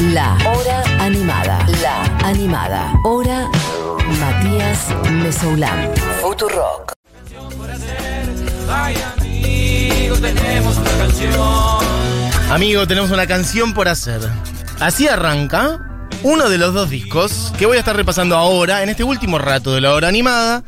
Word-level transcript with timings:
La 0.00 0.38
Hora 0.46 0.84
Animada. 1.00 1.66
La 1.82 2.04
Animada. 2.24 2.92
Hora 3.02 3.48
Matías 4.20 4.86
Mesoulán. 5.10 5.90
Futurock. 6.22 6.92
Amigo, 12.48 12.86
tenemos 12.86 13.10
una 13.10 13.26
canción 13.26 13.74
por 13.74 13.88
hacer. 13.88 14.20
Así 14.78 15.08
arranca 15.08 16.06
uno 16.22 16.48
de 16.48 16.58
los 16.58 16.74
dos 16.74 16.88
discos 16.88 17.52
que 17.58 17.66
voy 17.66 17.76
a 17.76 17.80
estar 17.80 17.96
repasando 17.96 18.36
ahora, 18.36 18.84
en 18.84 18.90
este 18.90 19.02
último 19.02 19.38
rato 19.38 19.74
de 19.74 19.80
la 19.80 19.94
hora 19.94 20.06
animada. 20.06 20.62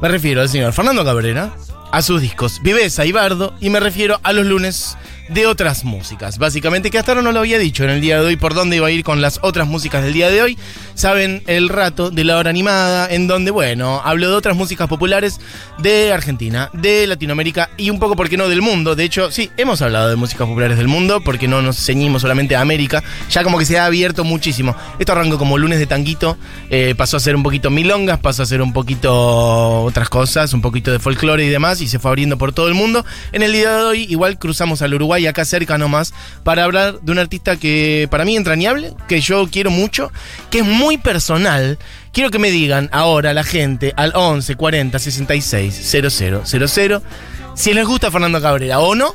Me 0.00 0.06
refiero 0.06 0.42
al 0.42 0.48
señor 0.48 0.72
Fernando 0.72 1.04
Cabrera, 1.04 1.50
a 1.90 2.02
sus 2.02 2.20
discos 2.20 2.62
Viveza 2.62 3.04
y 3.04 3.10
Bardo, 3.10 3.52
y 3.60 3.68
me 3.68 3.80
refiero 3.80 4.20
a 4.22 4.32
los 4.32 4.46
lunes 4.46 4.96
de 5.28 5.46
otras 5.46 5.84
músicas. 5.84 6.38
Básicamente, 6.38 6.90
que 6.90 6.98
hasta 6.98 7.12
ahora 7.12 7.22
no 7.22 7.32
lo 7.32 7.40
había 7.40 7.58
dicho 7.58 7.84
en 7.84 7.90
el 7.90 8.00
día 8.00 8.20
de 8.20 8.26
hoy 8.26 8.36
por 8.36 8.54
dónde 8.54 8.76
iba 8.76 8.86
a 8.86 8.90
ir 8.90 9.04
con 9.04 9.20
las 9.20 9.40
otras 9.42 9.66
músicas 9.66 10.04
del 10.04 10.12
día 10.12 10.30
de 10.30 10.42
hoy. 10.42 10.58
Saben 10.94 11.42
el 11.46 11.68
rato 11.68 12.10
de 12.10 12.24
la 12.24 12.36
hora 12.36 12.50
animada, 12.50 13.08
en 13.10 13.26
donde, 13.26 13.50
bueno, 13.50 14.00
hablo 14.04 14.28
de 14.30 14.34
otras 14.34 14.56
músicas 14.56 14.88
populares 14.88 15.40
de 15.78 16.12
Argentina, 16.12 16.70
de 16.72 17.06
Latinoamérica 17.06 17.70
y 17.76 17.90
un 17.90 17.98
poco, 17.98 18.16
¿por 18.16 18.28
qué 18.28 18.36
no?, 18.36 18.48
del 18.48 18.62
mundo. 18.62 18.94
De 18.94 19.04
hecho, 19.04 19.30
sí, 19.30 19.50
hemos 19.56 19.82
hablado 19.82 20.08
de 20.08 20.16
músicas 20.16 20.46
populares 20.46 20.78
del 20.78 20.88
mundo, 20.88 21.20
porque 21.24 21.48
no 21.48 21.62
nos 21.62 21.76
ceñimos 21.84 22.22
solamente 22.22 22.56
a 22.56 22.60
América. 22.60 23.02
Ya 23.30 23.42
como 23.42 23.58
que 23.58 23.64
se 23.64 23.78
ha 23.78 23.86
abierto 23.86 24.24
muchísimo. 24.24 24.76
Esto 24.98 25.12
arrancó 25.12 25.38
como 25.38 25.58
lunes 25.58 25.78
de 25.78 25.86
tanguito, 25.86 26.38
eh, 26.70 26.94
pasó 26.96 27.16
a 27.16 27.20
ser 27.20 27.36
un 27.36 27.42
poquito 27.42 27.70
milongas, 27.70 28.18
pasó 28.20 28.42
a 28.42 28.46
ser 28.46 28.62
un 28.62 28.72
poquito 28.72 29.82
otras 29.82 30.08
cosas, 30.08 30.52
un 30.52 30.62
poquito 30.62 30.92
de 30.92 30.98
folclore 30.98 31.44
y 31.44 31.48
demás, 31.48 31.80
y 31.80 31.88
se 31.88 31.98
fue 31.98 32.10
abriendo 32.10 32.38
por 32.38 32.52
todo 32.52 32.68
el 32.68 32.74
mundo. 32.74 33.04
En 33.32 33.42
el 33.42 33.52
día 33.52 33.76
de 33.76 33.82
hoy, 33.82 34.06
igual 34.08 34.38
cruzamos 34.38 34.82
al 34.82 34.94
Uruguay 34.94 35.15
y 35.18 35.26
acá 35.26 35.44
cerca 35.44 35.78
nomás, 35.78 36.12
para 36.42 36.64
hablar 36.64 37.00
de 37.00 37.12
un 37.12 37.18
artista 37.18 37.56
que 37.56 38.08
para 38.10 38.24
mí 38.24 38.36
entrañable, 38.36 38.94
que 39.08 39.20
yo 39.20 39.48
quiero 39.50 39.70
mucho, 39.70 40.12
que 40.50 40.58
es 40.58 40.64
muy 40.64 40.98
personal. 40.98 41.78
Quiero 42.12 42.30
que 42.30 42.38
me 42.38 42.50
digan 42.50 42.88
ahora 42.92 43.34
la 43.34 43.44
gente 43.44 43.92
al 43.96 44.12
11 44.14 44.54
40 44.54 44.98
66 44.98 45.74
0000 45.74 47.00
si 47.54 47.72
les 47.72 47.86
gusta 47.86 48.10
Fernando 48.10 48.40
Cabrera 48.40 48.80
o 48.80 48.94
no 48.94 49.14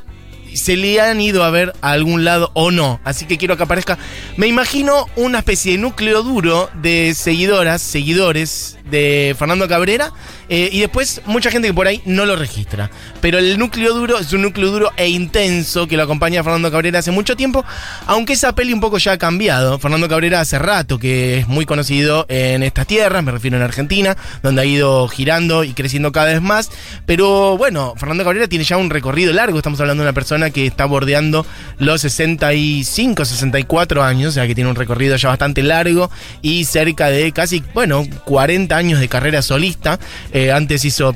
se 0.54 0.76
le 0.76 1.00
han 1.00 1.22
ido 1.22 1.44
a 1.44 1.50
ver 1.50 1.74
a 1.82 1.92
algún 1.92 2.26
lado 2.26 2.52
o 2.54 2.72
no. 2.72 3.00
Así 3.04 3.26
que 3.26 3.38
quiero 3.38 3.58
que 3.58 3.64
aparezca. 3.64 3.98
Me 4.38 4.48
imagino 4.48 5.08
una 5.16 5.40
especie 5.40 5.74
de 5.74 5.78
núcleo 5.78 6.24
duro 6.24 6.70
de 6.82 7.14
seguidoras, 7.16 7.82
seguidores 7.82 8.78
de 8.92 9.36
Fernando 9.38 9.68
Cabrera. 9.68 10.12
eh, 10.50 10.70
y 10.72 10.82
después 10.82 11.22
mucha 11.26 11.50
gente 11.50 11.70
que 11.70 11.74
por 11.74 11.88
ahí 11.88 12.02
no 12.06 12.26
lo 12.26 12.36
registra. 12.36 12.92
Pero 13.22 13.40
el 13.40 13.58
núcleo 13.58 13.94
duro 13.94 14.20
es 14.20 14.34
un 14.34 14.42
núcleo 14.42 14.70
duro 14.70 14.92
e 14.98 15.08
intenso 15.08 15.88
que 15.88 15.96
lo 15.96 16.04
acompaña 16.04 16.44
Fernando 16.44 16.70
Cabrera 16.70 17.00
hace 17.00 17.12
mucho 17.12 17.36
tiempo. 17.38 17.64
Aunque 18.06 18.34
esa 18.34 18.54
peli 18.54 18.74
un 18.74 18.82
poco 18.82 18.98
ya 18.98 19.14
ha 19.14 19.18
cambiado. 19.18 19.80
Fernando 19.80 20.10
Cabrera 20.10 20.42
hace 20.42 20.60
rato 20.60 21.00
que 21.00 21.40
es 21.40 21.48
muy 21.48 21.66
conocido 21.66 22.26
en 22.28 22.64
estas 22.64 22.86
tierras, 22.86 23.24
me 23.24 23.32
refiero 23.32 23.56
en 23.58 23.64
Argentina, 23.64 24.18
donde 24.44 24.62
ha 24.62 24.66
ido 24.66 25.08
girando 25.08 25.64
y 25.64 25.74
creciendo 25.74 26.12
cada 26.12 26.34
vez 26.34 26.42
más. 26.42 26.70
Pero 27.06 27.58
bueno, 27.58 27.94
Fernando 27.96 28.26
Cabrera 28.26 28.48
tiene 28.48 28.66
ya 28.66 28.76
un 28.78 28.90
recorrido 28.90 29.32
largo. 29.32 29.58
Estamos 29.58 29.80
hablando 29.80 30.04
de 30.04 30.10
una 30.10 30.14
persona 30.14 30.50
que 30.50 30.66
está 30.66 30.86
bordeando 30.86 31.46
los 31.80 32.02
65, 32.02 33.24
64 33.24 34.04
años, 34.04 34.30
o 34.30 34.32
sea 34.34 34.48
que 34.48 34.56
tiene 34.56 34.70
un 34.70 34.76
recorrido 34.76 35.16
ya 35.16 35.30
bastante 35.30 35.64
largo 35.64 36.12
y 36.42 36.66
cerca 36.66 37.10
de 37.10 37.32
casi, 37.32 37.64
bueno, 37.74 38.04
40 38.26 38.76
años 38.76 38.81
de 38.82 39.08
carrera 39.08 39.42
solista. 39.42 40.00
Eh, 40.34 40.52
antes 40.52 40.84
hizo 40.86 41.16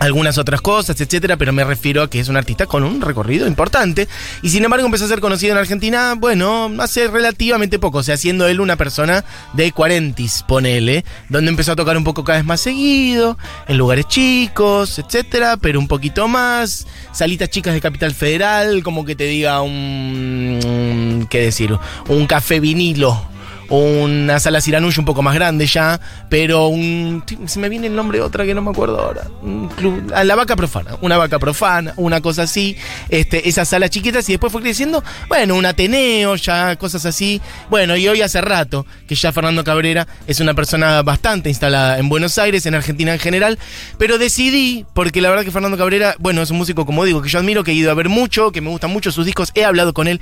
algunas 0.00 0.38
otras 0.38 0.60
cosas, 0.60 1.00
etcétera, 1.00 1.36
pero 1.36 1.52
me 1.52 1.64
refiero 1.64 2.02
a 2.02 2.10
que 2.10 2.20
es 2.20 2.28
un 2.28 2.36
artista 2.36 2.66
con 2.66 2.82
un 2.84 3.00
recorrido 3.00 3.46
importante 3.46 4.08
y 4.42 4.50
sin 4.50 4.64
embargo 4.64 4.86
empezó 4.86 5.04
a 5.04 5.08
ser 5.08 5.20
conocido 5.20 5.52
en 5.52 5.58
Argentina, 5.58 6.14
bueno, 6.16 6.70
hace 6.78 7.08
relativamente 7.08 7.78
poco, 7.78 7.98
o 7.98 8.02
sea, 8.02 8.16
siendo 8.16 8.46
él 8.48 8.60
una 8.60 8.76
persona 8.76 9.24
de 9.52 9.72
40, 9.72 10.22
ponele, 10.46 11.04
donde 11.28 11.50
empezó 11.50 11.72
a 11.72 11.76
tocar 11.76 11.96
un 11.96 12.04
poco 12.04 12.24
cada 12.24 12.38
vez 12.38 12.46
más 12.46 12.60
seguido, 12.60 13.38
en 13.68 13.78
lugares 13.78 14.06
chicos, 14.08 14.98
etcétera, 14.98 15.56
pero 15.56 15.78
un 15.78 15.88
poquito 15.88 16.28
más, 16.28 16.86
salitas 17.12 17.48
chicas 17.50 17.72
de 17.72 17.80
Capital 17.80 18.14
Federal, 18.14 18.82
como 18.82 19.04
que 19.04 19.14
te 19.14 19.24
diga 19.24 19.62
un, 19.62 21.26
¿qué 21.30 21.40
decir? 21.40 21.78
Un 22.08 22.26
café 22.26 22.60
vinilo 22.60 23.33
una 23.68 24.40
sala 24.40 24.60
Siranuyo 24.60 25.00
un 25.00 25.06
poco 25.06 25.22
más 25.22 25.34
grande 25.34 25.66
ya, 25.66 26.00
pero 26.28 26.68
un. 26.68 27.24
Se 27.46 27.58
me 27.58 27.68
viene 27.68 27.86
el 27.86 27.96
nombre 27.96 28.18
de 28.18 28.24
otra 28.24 28.44
que 28.44 28.54
no 28.54 28.62
me 28.62 28.70
acuerdo 28.70 29.00
ahora. 29.00 29.26
Un 29.42 29.68
club, 29.68 30.12
ah, 30.14 30.24
la 30.24 30.34
vaca 30.34 30.56
profana, 30.56 30.96
una 31.00 31.16
vaca 31.16 31.38
profana, 31.38 31.94
una 31.96 32.20
cosa 32.20 32.42
así. 32.42 32.76
Este, 33.08 33.48
esas 33.48 33.68
salas 33.68 33.90
chiquitas 33.90 34.28
y 34.28 34.32
después 34.32 34.52
fue 34.52 34.62
creciendo, 34.62 35.02
bueno, 35.28 35.54
un 35.54 35.66
Ateneo, 35.66 36.36
ya 36.36 36.76
cosas 36.76 37.06
así. 37.06 37.40
Bueno, 37.70 37.96
y 37.96 38.08
hoy 38.08 38.22
hace 38.22 38.40
rato 38.40 38.86
que 39.06 39.14
ya 39.14 39.32
Fernando 39.32 39.64
Cabrera 39.64 40.06
es 40.26 40.40
una 40.40 40.54
persona 40.54 41.02
bastante 41.02 41.48
instalada 41.48 41.98
en 41.98 42.08
Buenos 42.08 42.38
Aires, 42.38 42.66
en 42.66 42.74
Argentina 42.74 43.12
en 43.12 43.18
general, 43.18 43.58
pero 43.98 44.18
decidí, 44.18 44.86
porque 44.94 45.20
la 45.20 45.30
verdad 45.30 45.44
que 45.44 45.50
Fernando 45.50 45.76
Cabrera, 45.76 46.14
bueno, 46.18 46.42
es 46.42 46.50
un 46.50 46.58
músico, 46.58 46.86
como 46.86 47.04
digo, 47.04 47.22
que 47.22 47.28
yo 47.28 47.38
admiro, 47.38 47.64
que 47.64 47.72
he 47.72 47.74
ido 47.74 47.90
a 47.90 47.94
ver 47.94 48.08
mucho, 48.08 48.52
que 48.52 48.60
me 48.60 48.70
gustan 48.70 48.90
mucho 48.90 49.10
sus 49.12 49.26
discos, 49.26 49.50
he 49.54 49.64
hablado 49.64 49.94
con 49.94 50.08
él 50.08 50.20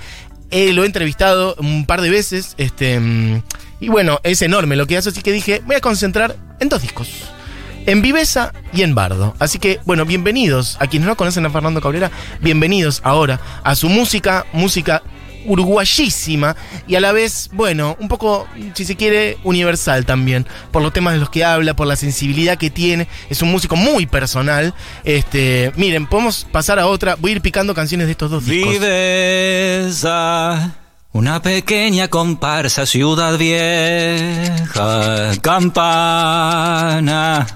eh, 0.52 0.72
lo 0.72 0.84
he 0.84 0.86
entrevistado 0.86 1.56
un 1.58 1.86
par 1.86 2.02
de 2.02 2.10
veces, 2.10 2.54
este, 2.58 3.00
mm, 3.00 3.42
y 3.80 3.88
bueno, 3.88 4.20
es 4.22 4.42
enorme 4.42 4.76
lo 4.76 4.86
que 4.86 4.96
hace, 4.96 5.08
así 5.08 5.22
que 5.22 5.32
dije, 5.32 5.62
voy 5.66 5.76
a 5.76 5.80
concentrar 5.80 6.36
en 6.60 6.68
dos 6.68 6.82
discos. 6.82 7.08
En 7.86 8.00
Viveza 8.00 8.52
y 8.72 8.82
en 8.82 8.94
Bardo. 8.94 9.34
Así 9.40 9.58
que, 9.58 9.80
bueno, 9.84 10.04
bienvenidos 10.04 10.76
a 10.78 10.86
quienes 10.86 11.08
no 11.08 11.16
conocen 11.16 11.44
a 11.46 11.50
Fernando 11.50 11.80
Cabrera, 11.80 12.12
bienvenidos 12.40 13.00
ahora 13.02 13.40
a 13.64 13.74
su 13.74 13.88
música, 13.88 14.46
música 14.52 15.02
uruguayísima 15.46 16.56
y 16.86 16.96
a 16.96 17.00
la 17.00 17.12
vez, 17.12 17.50
bueno, 17.52 17.96
un 18.00 18.08
poco, 18.08 18.46
si 18.74 18.84
se 18.84 18.96
quiere, 18.96 19.38
universal 19.44 20.06
también, 20.06 20.46
por 20.70 20.82
los 20.82 20.92
temas 20.92 21.14
de 21.14 21.20
los 21.20 21.30
que 21.30 21.44
habla, 21.44 21.74
por 21.74 21.86
la 21.86 21.96
sensibilidad 21.96 22.58
que 22.58 22.70
tiene. 22.70 23.08
Es 23.30 23.42
un 23.42 23.50
músico 23.50 23.76
muy 23.76 24.06
personal. 24.06 24.74
Este, 25.04 25.72
miren, 25.76 26.06
podemos 26.06 26.46
pasar 26.50 26.78
a 26.78 26.86
otra. 26.86 27.16
Voy 27.16 27.32
a 27.32 27.34
ir 27.36 27.40
picando 27.40 27.74
canciones 27.74 28.06
de 28.06 28.12
estos 28.12 28.30
dos 28.30 28.46
discos. 28.46 28.74
Una 31.14 31.42
pequeña 31.42 32.08
comparsa, 32.08 32.86
ciudad 32.86 33.36
vieja, 33.36 35.32
campana. 35.42 37.46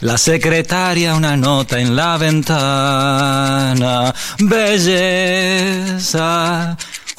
La 0.00 0.16
secretaria 0.16 1.14
una 1.14 1.36
nota 1.36 1.78
en 1.78 1.94
la 1.94 2.16
ventana. 2.16 4.14
Belleza. 4.38 6.24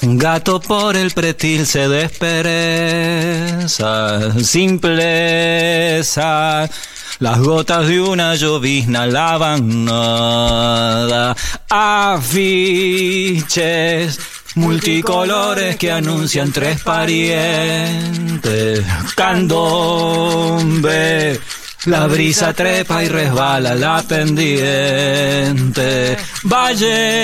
Gato 0.06 0.60
por 0.60 0.98
el 0.98 1.12
pretil 1.12 1.66
se 1.66 1.88
despereza. 1.88 3.64
Simpleza. 4.44 5.00
Las 7.20 7.40
gotas 7.40 7.88
de 7.88 8.02
una 8.02 8.36
llovizna 8.36 9.06
lavan 9.06 9.86
nada. 9.86 11.34
Afiches. 11.70 12.50
Multicolores 14.56 15.78
que 15.78 15.90
anuncian 15.90 16.52
tres 16.52 16.82
parientes. 16.82 18.84
Candombe. 19.16 20.60
La 21.86 22.08
brisa 22.08 22.52
trepa 22.54 23.06
y 23.06 23.08
resbala 23.08 23.74
la 23.74 24.04
pendiente. 24.04 26.18
Ballena 26.44 27.16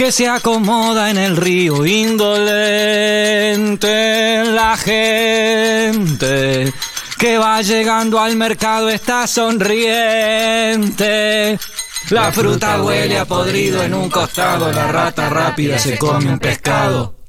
que 0.00 0.12
se 0.12 0.26
acomoda 0.26 1.10
en 1.10 1.18
el 1.18 1.36
río 1.36 1.84
indolente. 1.84 2.42
La 4.46 4.74
gente 4.78 6.72
que 7.18 7.36
va 7.36 7.60
llegando 7.60 8.18
al 8.18 8.34
mercado 8.34 8.88
está 8.88 9.26
sonriente. 9.26 9.98
La 12.08 12.32
fruta 12.32 12.80
huele 12.82 13.18
a 13.18 13.26
podrido 13.26 13.82
en 13.82 13.92
un 13.92 14.08
costado, 14.08 14.72
la 14.72 14.90
rata 14.90 15.28
rápida 15.28 15.78
se 15.78 15.98
come 15.98 16.30
un 16.30 16.38
pescado. 16.38 17.19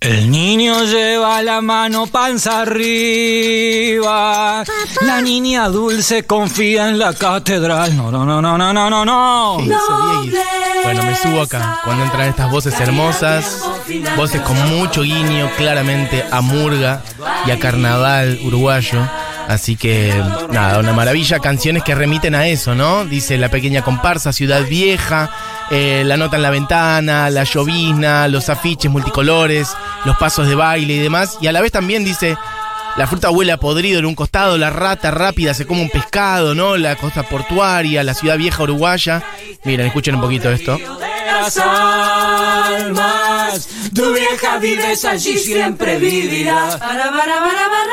El 0.00 0.30
niño 0.30 0.84
lleva 0.84 1.42
la 1.42 1.60
mano 1.60 2.06
panza 2.06 2.60
arriba. 2.60 4.62
La 5.00 5.20
niña 5.20 5.68
dulce 5.68 6.22
confía 6.22 6.88
en 6.88 7.00
la 7.00 7.14
catedral. 7.14 7.96
No, 7.96 8.08
no, 8.12 8.24
no, 8.24 8.40
no, 8.40 8.56
no, 8.56 8.72
no, 8.72 8.88
no, 8.88 9.04
no. 9.04 9.58
Bueno, 10.84 11.02
me 11.02 11.16
subo 11.16 11.42
acá 11.42 11.80
cuando 11.82 12.04
entran 12.04 12.28
estas 12.28 12.48
voces 12.48 12.78
hermosas, 12.78 13.60
voces 14.16 14.40
con 14.42 14.56
mucho 14.68 15.02
guiño 15.02 15.50
claramente 15.56 16.24
a 16.30 16.42
murga 16.42 17.02
y 17.46 17.50
a 17.50 17.58
carnaval 17.58 18.38
uruguayo. 18.44 19.00
Así 19.48 19.76
que, 19.76 20.12
nada, 20.50 20.78
una 20.78 20.92
maravilla. 20.92 21.38
Canciones 21.38 21.82
que 21.82 21.94
remiten 21.94 22.34
a 22.34 22.46
eso, 22.46 22.74
¿no? 22.74 23.06
Dice 23.06 23.38
La 23.38 23.48
Pequeña 23.48 23.80
Comparsa, 23.80 24.30
Ciudad 24.30 24.62
Vieja, 24.68 25.30
eh, 25.70 26.02
La 26.04 26.18
Nota 26.18 26.36
en 26.36 26.42
la 26.42 26.50
Ventana, 26.50 27.30
La 27.30 27.44
Llovizna, 27.44 28.28
los 28.28 28.50
afiches 28.50 28.90
multicolores, 28.90 29.74
los 30.04 30.18
pasos 30.18 30.48
de 30.48 30.54
baile 30.54 30.96
y 30.96 30.98
demás. 30.98 31.38
Y 31.40 31.46
a 31.46 31.52
la 31.52 31.62
vez 31.62 31.72
también 31.72 32.04
dice 32.04 32.36
La 32.98 33.06
fruta 33.06 33.30
huele 33.30 33.52
a 33.52 33.56
podrido 33.56 33.98
en 33.98 34.04
un 34.04 34.14
costado, 34.14 34.58
la 34.58 34.68
rata 34.68 35.10
rápida 35.10 35.54
se 35.54 35.66
come 35.66 35.80
un 35.80 35.88
pescado, 35.90 36.54
¿no? 36.54 36.76
La 36.76 36.96
costa 36.96 37.22
portuaria, 37.22 38.04
la 38.04 38.12
ciudad 38.12 38.36
vieja 38.36 38.62
uruguaya. 38.62 39.22
Miren, 39.64 39.86
escuchen 39.86 40.16
un 40.16 40.20
poquito 40.20 40.50
esto. 40.50 40.78
Las 41.40 41.56
almas. 41.58 43.28
Tu 43.94 44.12
vieja 44.12 44.58
vives 44.58 45.04
allí, 45.04 45.38
siempre 45.38 45.98
vivirá. 45.98 46.76
Para, 46.78 47.10
para, 47.10 47.38
para, 47.40 47.68
para, 47.68 47.88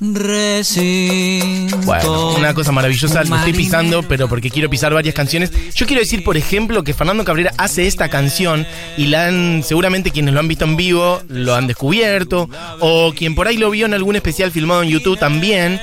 Recinto. 0.00 1.78
Bueno, 1.78 2.34
una 2.34 2.52
cosa 2.54 2.72
maravillosa, 2.72 3.24
lo 3.24 3.36
estoy 3.36 3.52
pisando, 3.52 4.02
pero 4.02 4.28
porque 4.28 4.50
quiero 4.50 4.68
pisar 4.68 4.92
varias 4.92 5.14
canciones. 5.14 5.50
Yo 5.74 5.86
quiero 5.86 6.00
decir, 6.00 6.24
por 6.24 6.36
ejemplo, 6.36 6.84
que 6.84 6.94
Fernando 6.94 7.24
Cabrera 7.24 7.52
hace 7.58 7.86
esta 7.86 8.08
canción 8.08 8.66
y 8.96 9.06
la 9.06 9.26
han, 9.26 9.62
seguramente 9.64 10.10
quienes 10.10 10.34
lo 10.34 10.40
han 10.40 10.48
visto 10.48 10.64
en 10.64 10.76
vivo 10.76 11.22
lo 11.28 11.54
han 11.54 11.66
descubierto, 11.66 12.48
o 12.80 13.12
quien 13.16 13.34
por 13.34 13.48
ahí 13.48 13.56
lo 13.56 13.70
vio 13.70 13.86
en 13.86 13.94
algún 13.94 14.16
especial 14.16 14.50
filmado 14.50 14.82
en 14.82 14.90
YouTube 14.90 15.18
también. 15.18 15.80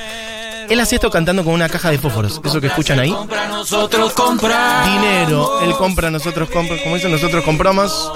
Él 0.70 0.80
hace 0.80 0.96
esto 0.96 1.10
cantando 1.10 1.44
con 1.44 1.54
una 1.54 1.70
caja 1.70 1.92
de 1.92 1.98
fósforos. 1.98 2.42
Eso 2.44 2.62
que 2.62 2.68
escuchan 2.68 3.00
ahí. 3.00 3.12
Compra 3.12 3.48
nosotros 3.48 4.14
compramos. 4.14 4.94
Dinero. 4.94 5.62
Él 5.62 5.74
compra, 5.76 6.10
nosotros 6.12 6.50
compramos. 6.50 6.84
Como 6.84 6.96
dicen, 6.96 7.12
nosotros 7.12 7.44
compramos. 7.44 8.12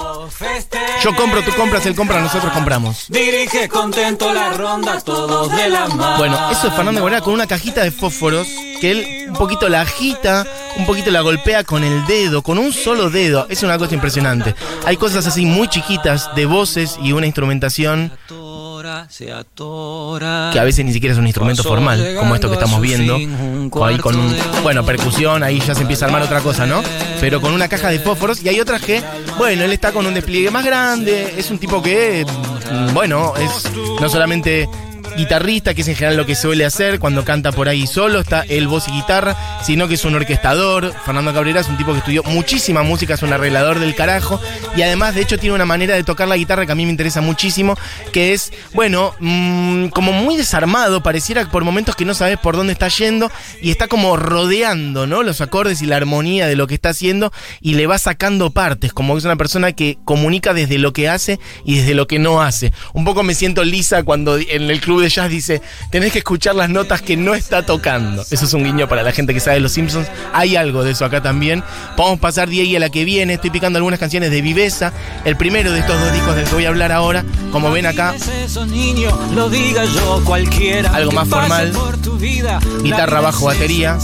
Yo 1.04 1.16
compro, 1.16 1.42
tú 1.44 1.52
compras, 1.56 1.86
él 1.86 1.96
compra, 1.96 2.22
nosotros 2.22 2.52
compramos. 2.52 3.06
Dirige 3.10 3.68
contento 3.70 4.34
la 4.34 4.54
ronda, 4.54 5.00
todos 5.02 5.56
de 5.56 5.70
la 5.70 5.88
mano. 5.88 6.18
Bueno, 6.18 6.52
eso 6.52 6.68
es 6.68 6.74
Fernando 6.74 7.00
Cabrera 7.02 7.22
con 7.22 7.34
una 7.34 7.48
cajita 7.48 7.84
de 7.84 7.92
fósforos 7.92 8.48
que 8.80 8.92
él 8.92 9.26
un 9.30 9.36
poquito 9.36 9.70
la 9.70 9.82
agita, 9.82 10.46
un 10.78 10.86
poquito 10.86 11.12
la 11.12 11.22
golpea 11.22 11.64
con 11.64 11.84
el 11.84 12.06
dedo, 12.06 12.42
con 12.42 12.58
un 12.58 12.74
solo 12.74 13.10
dedo. 13.10 13.48
Es 13.50 13.64
una 13.64 13.78
cosa 13.78 13.96
impresionante. 13.96 14.56
Hay 14.86 14.98
cosas 14.98 15.26
así 15.28 15.46
muy 15.46 15.68
chiquitas 15.68 16.34
de 16.36 16.46
voces 16.46 16.98
y 17.02 17.12
una 17.12 17.26
instrumentación. 17.26 18.12
Que 20.52 20.60
a 20.60 20.64
veces 20.64 20.86
ni 20.86 20.94
siquiera 20.94 21.14
es 21.14 21.20
un 21.20 21.28
instrumento 21.28 21.64
formal, 21.64 22.16
como 22.18 22.36
esto 22.36 22.48
que 22.48 22.56
estamos 22.56 22.82
viendo. 22.82 23.16
Ahí 23.84 23.98
con 23.98 24.16
un, 24.16 24.36
bueno, 24.64 24.86
percusión, 24.86 25.44
ahí 25.44 25.60
ya 25.60 25.76
se 25.76 25.82
empieza 25.82 26.06
a 26.06 26.08
armar 26.08 26.22
otra 26.24 26.42
cosa, 26.42 26.66
¿no? 26.66 26.82
Pero 27.20 27.42
con 27.42 27.54
una 27.54 27.68
caja 27.68 27.90
de 27.90 28.00
fósforos 28.00 28.44
y 28.44 28.50
hay 28.50 28.60
otras 28.60 28.82
que, 28.82 29.04
bueno, 29.38 29.64
él 29.64 29.72
está 29.72 29.92
con 29.92 30.06
un 30.06 30.14
despliegue 30.14 30.52
más 30.52 30.66
grande, 30.66 31.34
es 31.38 31.52
un 31.52 31.58
tipo 31.58 31.82
que, 31.82 32.26
mm, 32.72 32.94
bueno, 32.94 33.34
es 33.38 33.72
no 34.00 34.10
solamente 34.10 34.70
guitarrista, 35.18 35.74
que 35.74 35.82
es 35.82 35.88
en 35.88 35.96
general 35.96 36.16
lo 36.16 36.26
que 36.26 36.36
suele 36.36 36.64
hacer 36.64 37.00
cuando 37.00 37.26
canta 37.26 37.52
por 37.52 37.68
ahí 37.68 37.88
solo, 37.88 38.20
está 38.20 38.42
el 38.48 38.68
voz 38.68 38.88
y 38.88 38.92
guitarra, 38.92 39.36
sino 39.64 39.88
que 39.88 39.96
es 39.96 40.06
un 40.06 40.16
orquestador. 40.16 40.94
Fernando 41.06 41.34
Cabrera 41.34 41.60
es 41.60 41.68
un 41.68 41.78
tipo 41.78 41.92
que 41.92 42.00
estudió 42.00 42.24
muchísima 42.24 42.84
música, 42.84 43.16
es 43.16 43.24
un 43.24 43.34
arreglador 43.34 43.80
del 43.80 43.96
carajo 43.96 44.40
y 44.76 44.84
además 44.84 45.16
de 45.16 45.22
hecho 45.22 45.38
tiene 45.38 45.56
una 45.56 45.66
manera 45.66 45.96
de 45.96 46.04
tocar 46.04 46.28
la 46.28 46.38
guitarra 46.38 46.66
que 46.66 46.72
a 46.72 46.76
mí 46.76 46.86
me 46.86 46.92
interesa 46.92 47.20
muchísimo, 47.20 47.76
que 48.14 48.34
es, 48.34 48.54
bueno, 48.74 49.14
mm, 49.20 49.88
como 49.88 50.14
muy 50.14 50.38
desarmado, 50.38 51.02
pareciera 51.02 51.50
por 51.50 51.64
momentos 51.64 51.96
que 51.96 52.06
no 52.06 52.14
sabes 52.14 52.38
por 52.38 52.56
dónde 52.56 52.74
está 52.74 52.88
yendo 52.88 53.32
y 53.62 53.72
está 53.72 53.88
como 53.88 54.18
rodeando, 54.18 55.08
¿no? 55.08 55.24
Los 55.24 55.42
acordes 55.42 55.82
y 55.82 55.88
la 55.88 55.98
armonía 55.98 56.48
de 56.48 56.56
lo 56.56 56.68
que 56.68 56.76
está 56.76 56.90
haciendo 56.90 57.34
y 57.60 57.74
le 57.74 57.88
va 57.88 57.98
sacando 57.98 58.52
partes, 58.52 58.94
como 58.94 59.18
es 59.18 59.26
una 59.26 59.36
persona 59.36 59.72
que 59.72 59.98
comunica 60.06 60.54
desde 60.54 60.78
lo 60.78 60.94
que 60.94 61.10
hace 61.10 61.40
y 61.66 61.78
desde 61.78 61.96
lo 61.96 62.08
que 62.08 62.20
no 62.20 62.42
hace. 62.42 62.72
Un 62.94 63.04
poco 63.04 63.24
me 63.24 63.34
siento 63.34 63.64
lisa 63.64 64.04
cuando 64.04 64.38
en 64.38 64.70
el 64.70 64.80
club 64.80 65.02
de 65.02 65.07
jazz 65.08 65.30
dice, 65.30 65.62
tenés 65.92 66.12
que 66.12 66.20
escuchar 66.20 66.56
las 66.56 66.70
notas 66.70 67.02
que 67.02 67.18
no 67.18 67.36
está 67.36 67.66
tocando. 67.66 68.24
Eso 68.30 68.46
es 68.46 68.54
un 68.54 68.64
guiño 68.64 68.88
para 68.88 69.04
la 69.04 69.12
gente 69.12 69.34
que 69.34 69.40
sabe 69.40 69.56
de 69.56 69.62
Los 69.62 69.74
Simpsons. 69.74 70.08
Hay 70.34 70.56
algo 70.56 70.84
de 70.84 70.92
eso 70.92 71.06
acá 71.06 71.22
también. 71.22 71.64
Podemos 71.96 72.20
pasar 72.20 72.50
de 72.50 72.62
ahí 72.62 72.76
a 72.76 72.80
la 72.80 72.90
que 72.90 73.06
viene. 73.06 73.34
Estoy 73.34 73.50
picando 73.50 73.78
algunas 73.78 74.00
canciones 74.00 74.32
de 74.32 74.42
Viveza, 74.42 74.94
el 75.26 75.36
primero 75.38 75.72
de 75.72 75.80
estos 75.80 76.00
dos 76.00 76.14
discos 76.14 76.36
del 76.36 76.46
que 76.46 76.54
voy 76.54 76.66
a 76.66 76.70
hablar 76.70 76.92
ahora. 76.92 77.24
Como 77.52 77.72
ven 77.72 77.86
acá. 77.86 78.16
Algo 80.94 81.12
más 81.12 81.28
formal. 81.28 81.74
Guitarra, 82.82 83.22
bajo, 83.22 83.46
batería. 83.46 83.98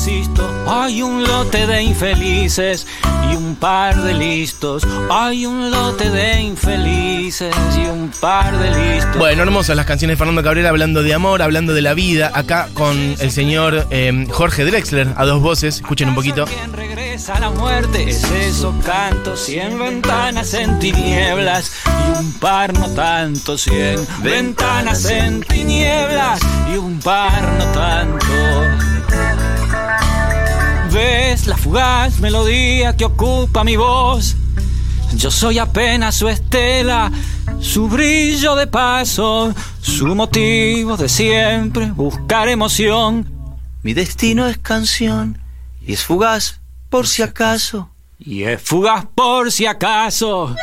hay 0.67 1.01
un 1.01 1.23
lote 1.23 1.67
de 1.67 1.81
infelices 1.83 2.85
y 3.31 3.35
un 3.35 3.55
par 3.55 4.01
de 4.01 4.13
listos. 4.13 4.85
Hay 5.09 5.45
un 5.45 5.71
lote 5.71 6.09
de 6.09 6.41
infelices 6.41 7.55
y 7.77 7.85
un 7.89 8.11
par 8.19 8.57
de 8.57 8.69
listos. 8.69 9.17
Bueno, 9.17 9.43
hermosas 9.43 9.75
las 9.75 9.85
canciones 9.85 10.13
de 10.13 10.17
Fernando 10.17 10.43
Cabrera 10.43 10.69
hablando 10.69 10.92
de 11.01 11.13
amor, 11.13 11.41
hablando 11.41 11.73
de 11.73 11.81
la 11.81 11.93
vida. 11.93 12.31
Acá 12.33 12.69
con 12.73 13.15
el 13.19 13.31
señor 13.31 13.87
eh, 13.89 14.27
Jorge 14.29 14.65
Drexler 14.65 15.13
a 15.15 15.25
dos 15.25 15.41
voces. 15.41 15.77
Escuchen 15.77 16.09
un 16.09 16.15
poquito. 16.15 16.45
Quien 16.45 16.73
regresa 16.73 17.35
a 17.35 17.39
la 17.39 17.49
muerte 17.49 18.09
es 18.09 18.23
eso, 18.31 18.75
canto 18.85 19.35
cien 19.35 19.79
ventanas 19.79 20.53
en 20.53 20.77
tinieblas 20.79 21.71
y 21.85 22.19
un 22.19 22.33
par 22.33 22.73
no 22.77 22.87
tanto, 22.89 23.57
cien 23.57 24.05
ventanas 24.21 25.05
en 25.05 25.41
tinieblas 25.41 26.39
y 26.71 26.77
un 26.77 26.99
par 26.99 27.41
no 27.57 27.65
tanto. 27.71 28.25
Ves 30.91 31.47
la 31.47 31.57
fugaz 31.57 32.19
melodía 32.19 32.95
que 32.95 33.05
ocupa 33.05 33.63
mi 33.63 33.75
voz. 33.75 34.35
Yo 35.15 35.31
soy 35.31 35.59
apenas 35.59 36.15
su 36.15 36.27
estela, 36.27 37.11
su 37.59 37.87
brillo 37.87 38.55
de 38.55 38.67
paso, 38.67 39.53
su 39.93 40.15
motivo 40.15 40.97
de 40.97 41.07
siempre 41.07 41.91
buscar 41.91 42.49
emoción. 42.49 43.31
Mi 43.83 43.93
destino 43.93 44.47
es 44.47 44.57
canción 44.57 45.37
y 45.85 45.93
es 45.93 46.03
fugaz 46.03 46.59
por 46.89 47.07
si 47.07 47.21
acaso. 47.21 47.89
Y 48.17 48.43
es 48.43 48.59
fugaz 48.59 49.05
por 49.13 49.51
si 49.51 49.67
acaso. 49.67 50.55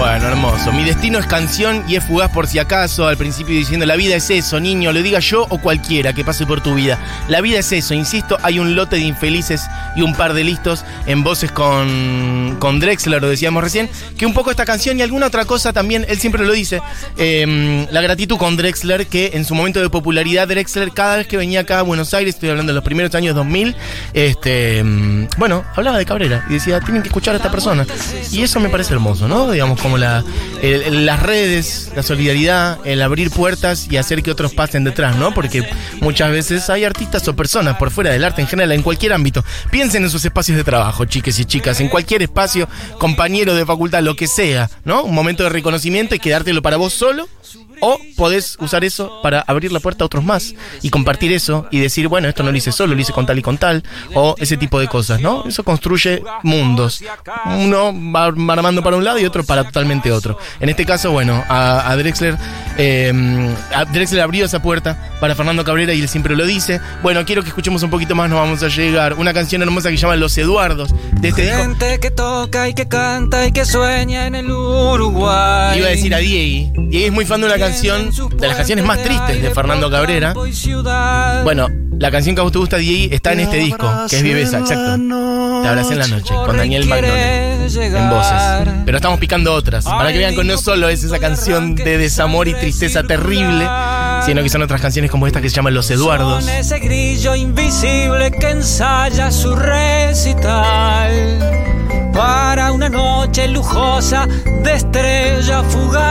Bueno, 0.00 0.28
hermoso. 0.28 0.72
Mi 0.72 0.82
destino 0.82 1.18
es 1.18 1.26
canción 1.26 1.84
y 1.86 1.96
es 1.96 2.02
fugaz 2.02 2.30
por 2.30 2.46
si 2.46 2.58
acaso. 2.58 3.06
Al 3.06 3.18
principio 3.18 3.54
diciendo, 3.54 3.84
la 3.84 3.96
vida 3.96 4.16
es 4.16 4.30
eso, 4.30 4.58
niño, 4.58 4.94
lo 4.94 5.02
diga 5.02 5.18
yo 5.18 5.46
o 5.50 5.58
cualquiera 5.58 6.14
que 6.14 6.24
pase 6.24 6.46
por 6.46 6.62
tu 6.62 6.74
vida. 6.74 6.98
La 7.28 7.42
vida 7.42 7.58
es 7.58 7.70
eso, 7.70 7.92
insisto, 7.92 8.38
hay 8.42 8.58
un 8.58 8.74
lote 8.74 8.96
de 8.96 9.02
infelices 9.02 9.68
y 9.96 10.00
un 10.00 10.14
par 10.14 10.32
de 10.32 10.42
listos 10.42 10.86
en 11.04 11.22
voces 11.22 11.52
con, 11.52 12.56
con 12.60 12.80
Drexler, 12.80 13.20
lo 13.20 13.28
decíamos 13.28 13.62
recién, 13.62 13.90
que 14.16 14.24
un 14.24 14.32
poco 14.32 14.50
esta 14.50 14.64
canción 14.64 14.98
y 14.98 15.02
alguna 15.02 15.26
otra 15.26 15.44
cosa 15.44 15.74
también, 15.74 16.06
él 16.08 16.18
siempre 16.18 16.46
lo 16.46 16.54
dice, 16.54 16.80
eh, 17.18 17.86
la 17.90 18.00
gratitud 18.00 18.38
con 18.38 18.56
Drexler, 18.56 19.06
que 19.06 19.32
en 19.34 19.44
su 19.44 19.54
momento 19.54 19.82
de 19.82 19.90
popularidad, 19.90 20.48
Drexler 20.48 20.92
cada 20.92 21.18
vez 21.18 21.26
que 21.26 21.36
venía 21.36 21.60
acá 21.60 21.80
a 21.80 21.82
Buenos 21.82 22.14
Aires, 22.14 22.36
estoy 22.36 22.48
hablando 22.48 22.72
de 22.72 22.76
los 22.76 22.84
primeros 22.84 23.14
años 23.14 23.34
2000, 23.34 23.76
este, 24.14 24.82
mm, 24.82 25.28
bueno, 25.36 25.62
hablaba 25.76 25.98
de 25.98 26.06
Cabrera 26.06 26.46
y 26.48 26.54
decía, 26.54 26.80
tienen 26.80 27.02
que 27.02 27.08
escuchar 27.08 27.34
a 27.34 27.36
esta 27.36 27.50
persona. 27.50 27.86
Y 28.32 28.42
eso 28.42 28.60
me 28.60 28.70
parece 28.70 28.94
hermoso, 28.94 29.28
¿no? 29.28 29.50
Digamos, 29.50 29.78
como 29.78 29.89
la, 29.98 30.24
el- 30.62 30.82
el- 30.82 31.06
las 31.06 31.22
redes, 31.22 31.90
la 31.96 32.02
solidaridad, 32.02 32.78
el 32.84 33.02
abrir 33.02 33.30
puertas 33.30 33.86
y 33.90 33.96
hacer 33.96 34.22
que 34.22 34.30
otros 34.30 34.52
pasen 34.54 34.84
detrás, 34.84 35.16
¿no? 35.16 35.32
Porque 35.34 35.68
muchas 36.00 36.30
veces 36.30 36.70
hay 36.70 36.84
artistas 36.84 37.26
o 37.28 37.36
personas 37.36 37.76
por 37.76 37.90
fuera 37.90 38.10
del 38.10 38.24
arte 38.24 38.40
en 38.42 38.48
general, 38.48 38.72
en 38.72 38.82
cualquier 38.82 39.12
ámbito. 39.12 39.44
Piensen 39.70 40.04
en 40.04 40.10
sus 40.10 40.24
espacios 40.24 40.56
de 40.56 40.64
trabajo, 40.64 41.04
chiques 41.04 41.38
y 41.38 41.44
chicas, 41.44 41.80
en 41.80 41.88
cualquier 41.88 42.22
espacio, 42.22 42.68
compañero 42.98 43.54
de 43.54 43.64
facultad, 43.66 44.02
lo 44.02 44.16
que 44.16 44.26
sea, 44.26 44.70
¿no? 44.84 45.02
Un 45.04 45.14
momento 45.14 45.42
de 45.44 45.48
reconocimiento 45.50 46.14
y 46.14 46.18
quedártelo 46.18 46.62
para 46.62 46.76
vos 46.76 46.92
solo. 46.92 47.28
O 47.80 47.98
podés 48.16 48.56
usar 48.60 48.84
eso 48.84 49.20
para 49.22 49.40
abrir 49.40 49.72
la 49.72 49.80
puerta 49.80 50.04
a 50.04 50.06
otros 50.06 50.24
más 50.24 50.54
y 50.82 50.90
compartir 50.90 51.32
eso 51.32 51.66
y 51.70 51.80
decir, 51.80 52.08
bueno, 52.08 52.28
esto 52.28 52.42
no 52.42 52.50
lo 52.50 52.56
hice 52.56 52.72
solo, 52.72 52.94
lo 52.94 53.00
hice 53.00 53.12
con 53.12 53.26
tal 53.26 53.38
y 53.38 53.42
con 53.42 53.58
tal, 53.58 53.82
o 54.14 54.34
ese 54.38 54.56
tipo 54.56 54.78
de 54.78 54.88
cosas, 54.88 55.20
¿no? 55.20 55.44
Eso 55.46 55.64
construye 55.64 56.22
mundos. 56.42 57.02
Uno 57.46 57.92
va 57.94 58.26
armando 58.52 58.82
para 58.82 58.96
un 58.96 59.04
lado 59.04 59.18
y 59.18 59.24
otro 59.24 59.44
para 59.44 59.64
totalmente 59.64 60.12
otro. 60.12 60.38
En 60.60 60.68
este 60.68 60.84
caso, 60.84 61.10
bueno, 61.12 61.42
a, 61.48 61.90
a 61.90 61.96
Drexler, 61.96 62.36
eh, 62.76 63.54
a 63.74 63.84
Drexler 63.84 64.20
abrió 64.20 64.44
esa 64.44 64.62
puerta 64.62 65.10
para 65.20 65.34
Fernando 65.34 65.64
Cabrera 65.64 65.92
y 65.94 66.00
él 66.00 66.08
siempre 66.08 66.36
lo 66.36 66.44
dice. 66.46 66.80
Bueno, 67.02 67.24
quiero 67.24 67.42
que 67.42 67.48
escuchemos 67.48 67.82
un 67.82 67.90
poquito 67.90 68.14
más, 68.14 68.28
nos 68.28 68.38
vamos 68.38 68.62
a 68.62 68.68
llegar. 68.68 69.14
Una 69.14 69.32
canción 69.32 69.62
hermosa 69.62 69.90
que 69.90 69.96
se 69.96 70.02
llama 70.02 70.16
Los 70.16 70.36
Eduardos, 70.38 70.94
de 71.20 71.28
este 71.28 71.42
disco. 71.42 71.58
Gente 71.58 72.00
que 72.00 72.10
toca 72.10 72.68
y 72.68 72.74
que 72.74 72.88
canta 72.88 73.46
y 73.46 73.52
que 73.52 73.64
sueña 73.64 74.26
en 74.26 74.34
el 74.34 74.50
Uruguay. 74.50 75.78
Iba 75.78 75.86
a 75.86 75.90
decir 75.90 76.14
a 76.14 76.18
Diego. 76.18 76.72
Diego 76.76 77.06
es 77.06 77.12
muy 77.12 77.24
fan 77.24 77.40
de 77.40 77.46
una 77.46 77.58
canción, 77.58 77.69
de 77.70 78.48
las 78.48 78.56
canciones 78.56 78.84
más 78.84 79.02
tristes 79.02 79.42
de 79.42 79.50
Fernando 79.50 79.90
Cabrera. 79.90 80.34
Bueno, 81.44 81.68
la 81.98 82.10
canción 82.10 82.34
que 82.34 82.40
a 82.40 82.44
vos 82.44 82.52
te 82.52 82.58
gusta, 82.58 82.76
Diego, 82.78 83.14
está 83.14 83.32
en 83.32 83.40
este 83.40 83.58
disco, 83.58 83.88
que 84.08 84.16
es 84.16 84.22
Viveza, 84.22 84.58
exacto. 84.58 84.96
Te 85.62 85.68
abracé 85.68 85.92
en 85.92 85.98
la 85.98 86.06
noche, 86.08 86.34
con 86.34 86.56
Daniel 86.56 86.86
Magnone, 86.86 87.66
en 87.66 88.10
voces. 88.10 88.40
Pero 88.84 88.96
estamos 88.96 89.20
picando 89.20 89.54
otras, 89.54 89.84
para 89.84 90.12
que 90.12 90.18
vean 90.18 90.34
que 90.34 90.44
no 90.44 90.56
solo 90.56 90.88
es 90.88 91.04
esa 91.04 91.18
canción 91.18 91.74
de 91.74 91.98
desamor 91.98 92.48
y 92.48 92.54
tristeza 92.54 93.02
terrible, 93.02 93.68
sino 94.24 94.42
que 94.42 94.48
son 94.48 94.62
otras 94.62 94.80
canciones 94.80 95.10
como 95.10 95.26
esta 95.26 95.40
que 95.40 95.50
se 95.50 95.56
llaman 95.56 95.74
Los 95.74 95.90
Eduardos. 95.90 96.44
Son 96.44 96.54
ese 96.54 96.78
grillo 96.78 97.34
invisible 97.34 98.30
que 98.30 98.50
ensaya 98.50 99.30
su 99.30 99.54
recital 99.54 101.10
para 102.12 102.72
una 102.72 102.88
noche 102.88 103.48
lujosa 103.48 104.26
de 104.64 104.74
estrella 104.74 105.62
fugaz. 105.62 106.09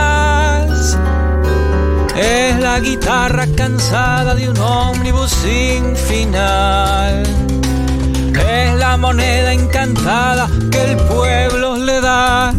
La 2.80 2.86
guitarra 2.86 3.46
cansada 3.54 4.34
de 4.34 4.48
un 4.48 4.56
ómnibus 4.56 5.30
sin 5.30 5.94
final. 5.94 7.24
Es 8.34 8.74
la 8.78 8.96
moneda 8.96 9.52
encantada 9.52 10.48
que 10.70 10.92
el 10.92 10.96
pueblo 10.96 11.76
le 11.76 12.00
da. 12.00 12.54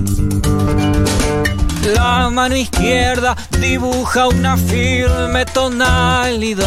La 1.95 2.29
mano 2.29 2.55
izquierda 2.55 3.35
dibuja 3.59 4.27
una 4.27 4.57
firme 4.57 5.43
tonalidad. 5.45 6.59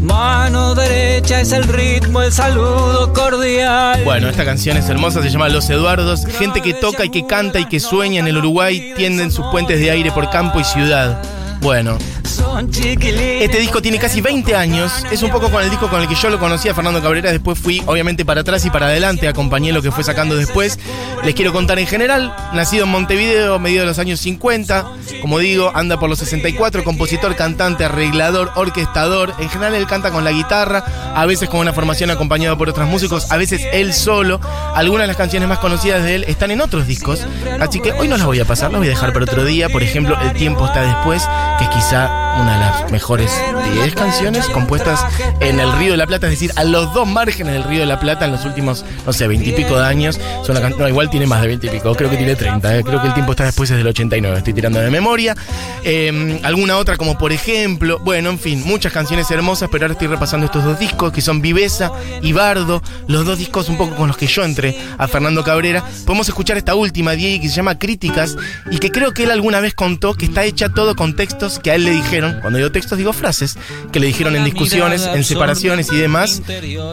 Mano 0.00 0.76
derecha 0.76 1.40
es 1.40 1.50
el 1.50 1.64
ritmo, 1.64 2.22
el 2.22 2.30
saludo 2.30 3.12
cordial. 3.12 4.04
Bueno, 4.04 4.28
esta 4.28 4.44
canción 4.44 4.76
es 4.76 4.88
hermosa, 4.88 5.20
se 5.20 5.30
llama 5.30 5.48
Los 5.48 5.68
Eduardos. 5.68 6.24
Gente 6.26 6.60
que 6.60 6.74
toca 6.74 7.04
y 7.04 7.10
que 7.10 7.26
canta 7.26 7.58
y 7.58 7.64
que 7.64 7.80
sueña 7.80 8.20
en 8.20 8.28
el 8.28 8.36
Uruguay 8.36 8.94
tienden 8.96 9.32
sus 9.32 9.46
puentes 9.46 9.80
de 9.80 9.90
aire 9.90 10.12
por 10.12 10.30
campo 10.30 10.60
y 10.60 10.64
ciudad. 10.64 11.20
Bueno, 11.64 11.96
este 12.60 13.58
disco 13.58 13.82
tiene 13.82 13.98
casi 13.98 14.20
20 14.20 14.54
años. 14.54 14.92
Es 15.10 15.22
un 15.22 15.30
poco 15.30 15.50
con 15.50 15.62
el 15.62 15.70
disco 15.70 15.88
con 15.88 16.00
el 16.00 16.06
que 16.06 16.14
yo 16.14 16.30
lo 16.30 16.38
conocí 16.38 16.68
a 16.68 16.74
Fernando 16.74 17.02
Cabrera. 17.02 17.32
Después 17.32 17.58
fui, 17.58 17.82
obviamente, 17.86 18.24
para 18.24 18.42
atrás 18.42 18.64
y 18.64 18.70
para 18.70 18.86
adelante. 18.86 19.26
Acompañé 19.26 19.72
lo 19.72 19.82
que 19.82 19.90
fue 19.90 20.04
sacando 20.04 20.36
después. 20.36 20.78
Les 21.24 21.34
quiero 21.34 21.52
contar 21.52 21.78
en 21.78 21.86
general. 21.86 22.34
Nacido 22.52 22.84
en 22.84 22.90
Montevideo, 22.90 23.58
medio 23.58 23.80
de 23.80 23.86
los 23.86 23.98
años 23.98 24.20
50. 24.20 24.86
Como 25.20 25.38
digo, 25.38 25.72
anda 25.74 25.98
por 25.98 26.08
los 26.08 26.18
64. 26.20 26.84
Compositor, 26.84 27.34
cantante, 27.34 27.84
arreglador, 27.84 28.52
orquestador. 28.54 29.32
En 29.38 29.48
general, 29.48 29.74
él 29.74 29.86
canta 29.86 30.10
con 30.10 30.22
la 30.22 30.30
guitarra. 30.30 30.84
A 31.14 31.26
veces 31.26 31.48
con 31.48 31.60
una 31.60 31.72
formación 31.72 32.10
acompañada 32.10 32.56
por 32.56 32.68
otros 32.68 32.86
músicos. 32.88 33.32
A 33.32 33.36
veces 33.36 33.62
él 33.72 33.94
solo. 33.94 34.40
Algunas 34.74 35.04
de 35.04 35.08
las 35.08 35.16
canciones 35.16 35.48
más 35.48 35.58
conocidas 35.58 36.04
de 36.04 36.16
él 36.16 36.24
están 36.28 36.50
en 36.50 36.60
otros 36.60 36.86
discos. 36.86 37.26
Así 37.58 37.80
que 37.80 37.92
hoy 37.92 38.06
no 38.06 38.16
las 38.16 38.26
voy 38.26 38.38
a 38.38 38.44
pasar. 38.44 38.70
Las 38.70 38.78
voy 38.78 38.88
a 38.88 38.90
dejar 38.90 39.12
para 39.12 39.24
otro 39.24 39.44
día. 39.44 39.68
Por 39.68 39.82
ejemplo, 39.82 40.16
El 40.20 40.34
tiempo 40.34 40.66
está 40.66 40.82
después. 40.82 41.26
Que 41.58 41.68
quizá 41.68 42.23
una 42.36 42.54
de 42.54 42.60
las 42.60 42.90
mejores 42.90 43.30
10 43.74 43.94
canciones 43.94 44.46
compuestas 44.46 45.04
en 45.40 45.60
el 45.60 45.72
Río 45.72 45.92
de 45.92 45.96
la 45.96 46.06
Plata, 46.06 46.26
es 46.26 46.32
decir, 46.32 46.52
a 46.56 46.64
los 46.64 46.92
dos 46.94 47.06
márgenes 47.08 47.54
del 47.54 47.64
Río 47.64 47.80
de 47.80 47.86
la 47.86 48.00
Plata 48.00 48.24
en 48.24 48.32
los 48.32 48.44
últimos, 48.44 48.84
no 49.06 49.12
sé, 49.12 49.26
20 49.26 49.50
y 49.50 49.52
pico 49.52 49.78
de 49.78 49.86
años. 49.86 50.20
No, 50.78 50.88
igual 50.88 51.10
tiene 51.10 51.26
más 51.26 51.42
de 51.42 51.48
20 51.48 51.66
y 51.66 51.70
pico, 51.70 51.94
creo 51.94 52.10
que 52.10 52.16
tiene 52.16 52.36
30, 52.36 52.78
eh. 52.78 52.84
creo 52.84 53.00
que 53.00 53.08
el 53.08 53.14
tiempo 53.14 53.32
está 53.32 53.44
después 53.44 53.70
es 53.70 53.76
del 53.76 53.86
89, 53.86 54.38
estoy 54.38 54.52
tirando 54.52 54.80
de 54.80 54.90
memoria. 54.90 55.34
Em, 55.82 56.38
alguna 56.42 56.76
otra 56.76 56.96
como 56.96 57.18
por 57.18 57.32
ejemplo, 57.32 57.98
bueno, 58.00 58.30
en 58.30 58.38
fin, 58.38 58.62
muchas 58.64 58.92
canciones 58.92 59.30
hermosas, 59.30 59.68
pero 59.70 59.84
ahora 59.84 59.92
estoy 59.92 60.08
repasando 60.08 60.46
estos 60.46 60.64
dos 60.64 60.78
discos 60.78 61.12
que 61.12 61.20
son 61.20 61.40
Viveza 61.40 61.90
y 62.22 62.32
Bardo, 62.32 62.82
los 63.06 63.26
dos 63.26 63.38
discos 63.38 63.68
un 63.68 63.76
poco 63.76 63.94
con 63.94 64.08
los 64.08 64.16
que 64.16 64.26
yo 64.26 64.44
entré 64.44 64.76
a 64.98 65.08
Fernando 65.08 65.44
Cabrera. 65.44 65.84
Podemos 66.06 66.28
escuchar 66.28 66.56
esta 66.56 66.74
última, 66.74 67.12
Diego, 67.12 67.42
que 67.42 67.48
se 67.48 67.56
llama 67.56 67.78
Críticas 67.78 68.36
y 68.70 68.78
que 68.78 68.90
creo 68.90 69.12
que 69.12 69.24
él 69.24 69.30
alguna 69.30 69.60
vez 69.60 69.74
contó 69.74 70.14
que 70.14 70.26
está 70.26 70.44
hecha 70.44 70.68
todo 70.68 70.96
con 70.96 71.16
textos 71.16 71.58
que 71.58 71.70
a 71.70 71.74
él 71.74 71.84
le 71.84 71.90
dijeron, 71.90 72.23
cuando 72.40 72.58
digo 72.58 72.70
textos 72.70 72.98
digo 72.98 73.12
frases, 73.12 73.56
que 73.92 74.00
le 74.00 74.06
dijeron 74.06 74.36
en 74.36 74.44
discusiones, 74.44 75.08
en 75.12 75.24
separaciones 75.24 75.90
y 75.92 75.96
demás, 75.96 76.42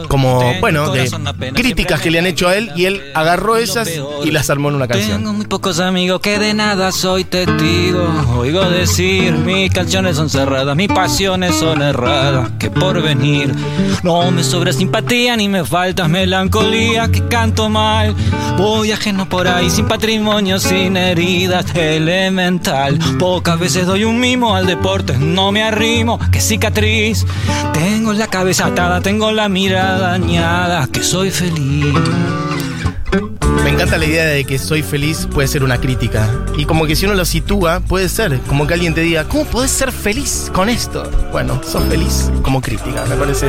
como, 0.08 0.54
bueno, 0.60 0.90
de 0.90 1.10
críticas 1.54 2.00
que 2.00 2.10
le 2.10 2.18
han 2.18 2.26
hecho 2.26 2.48
a 2.48 2.56
él 2.56 2.70
y 2.76 2.86
él 2.86 3.02
agarró 3.14 3.56
esas 3.56 3.90
y 4.24 4.30
las 4.30 4.50
armó 4.50 4.68
en 4.68 4.76
una 4.76 4.88
canción. 4.88 5.18
Tengo 5.18 5.32
muy 5.32 5.46
pocos 5.46 5.80
amigos 5.80 6.20
que 6.20 6.38
de 6.38 6.54
nada 6.54 6.92
soy 6.92 7.24
testigo. 7.24 8.08
Oigo 8.36 8.68
decir, 8.70 9.32
mis 9.32 9.70
canciones 9.72 10.16
son 10.16 10.30
cerradas, 10.30 10.76
mis 10.76 10.88
pasiones 10.88 11.54
son 11.56 11.82
erradas, 11.82 12.50
que 12.58 12.70
por 12.70 13.02
venir 13.02 13.54
no 14.02 14.30
me 14.30 14.42
sobra 14.42 14.72
simpatía 14.72 15.36
ni 15.36 15.48
me 15.48 15.64
falta 15.64 16.08
melancolía, 16.08 17.08
que 17.08 17.26
canto 17.28 17.68
mal. 17.68 18.14
Voy 18.56 18.92
ajeno 18.92 19.28
por 19.28 19.48
ahí, 19.48 19.70
sin 19.70 19.86
patrimonio, 19.86 20.58
sin 20.58 20.96
heridas, 20.96 21.66
elemental. 21.74 22.98
Pocas 23.18 23.58
veces 23.58 23.86
doy 23.86 24.04
un 24.04 24.20
mimo 24.20 24.54
al 24.54 24.66
deporte, 24.66 25.14
no 25.22 25.52
me 25.52 25.62
arrimo, 25.62 26.18
que 26.30 26.40
cicatriz. 26.40 27.24
Tengo 27.72 28.12
la 28.12 28.26
cabeza 28.26 28.66
atada, 28.66 29.00
tengo 29.00 29.32
la 29.32 29.48
mirada 29.48 30.10
dañada, 30.10 30.86
que 30.88 31.02
soy 31.02 31.30
feliz. 31.30 31.94
Me 33.62 33.70
encanta 33.70 33.96
la 33.96 34.06
idea 34.06 34.26
de 34.26 34.44
que 34.44 34.58
soy 34.58 34.82
feliz 34.82 35.28
puede 35.30 35.46
ser 35.46 35.62
una 35.62 35.78
crítica. 35.78 36.28
Y 36.56 36.64
como 36.64 36.86
que 36.86 36.96
si 36.96 37.06
uno 37.06 37.14
lo 37.14 37.24
sitúa, 37.24 37.80
puede 37.80 38.08
ser. 38.08 38.40
Como 38.48 38.66
que 38.66 38.74
alguien 38.74 38.94
te 38.94 39.02
diga, 39.02 39.24
¿cómo 39.24 39.44
podés 39.44 39.70
ser 39.70 39.92
feliz 39.92 40.50
con 40.52 40.68
esto? 40.68 41.08
Bueno, 41.30 41.60
sos 41.64 41.84
feliz 41.84 42.30
como 42.42 42.60
crítica. 42.60 43.04
Me 43.08 43.14
parece 43.16 43.46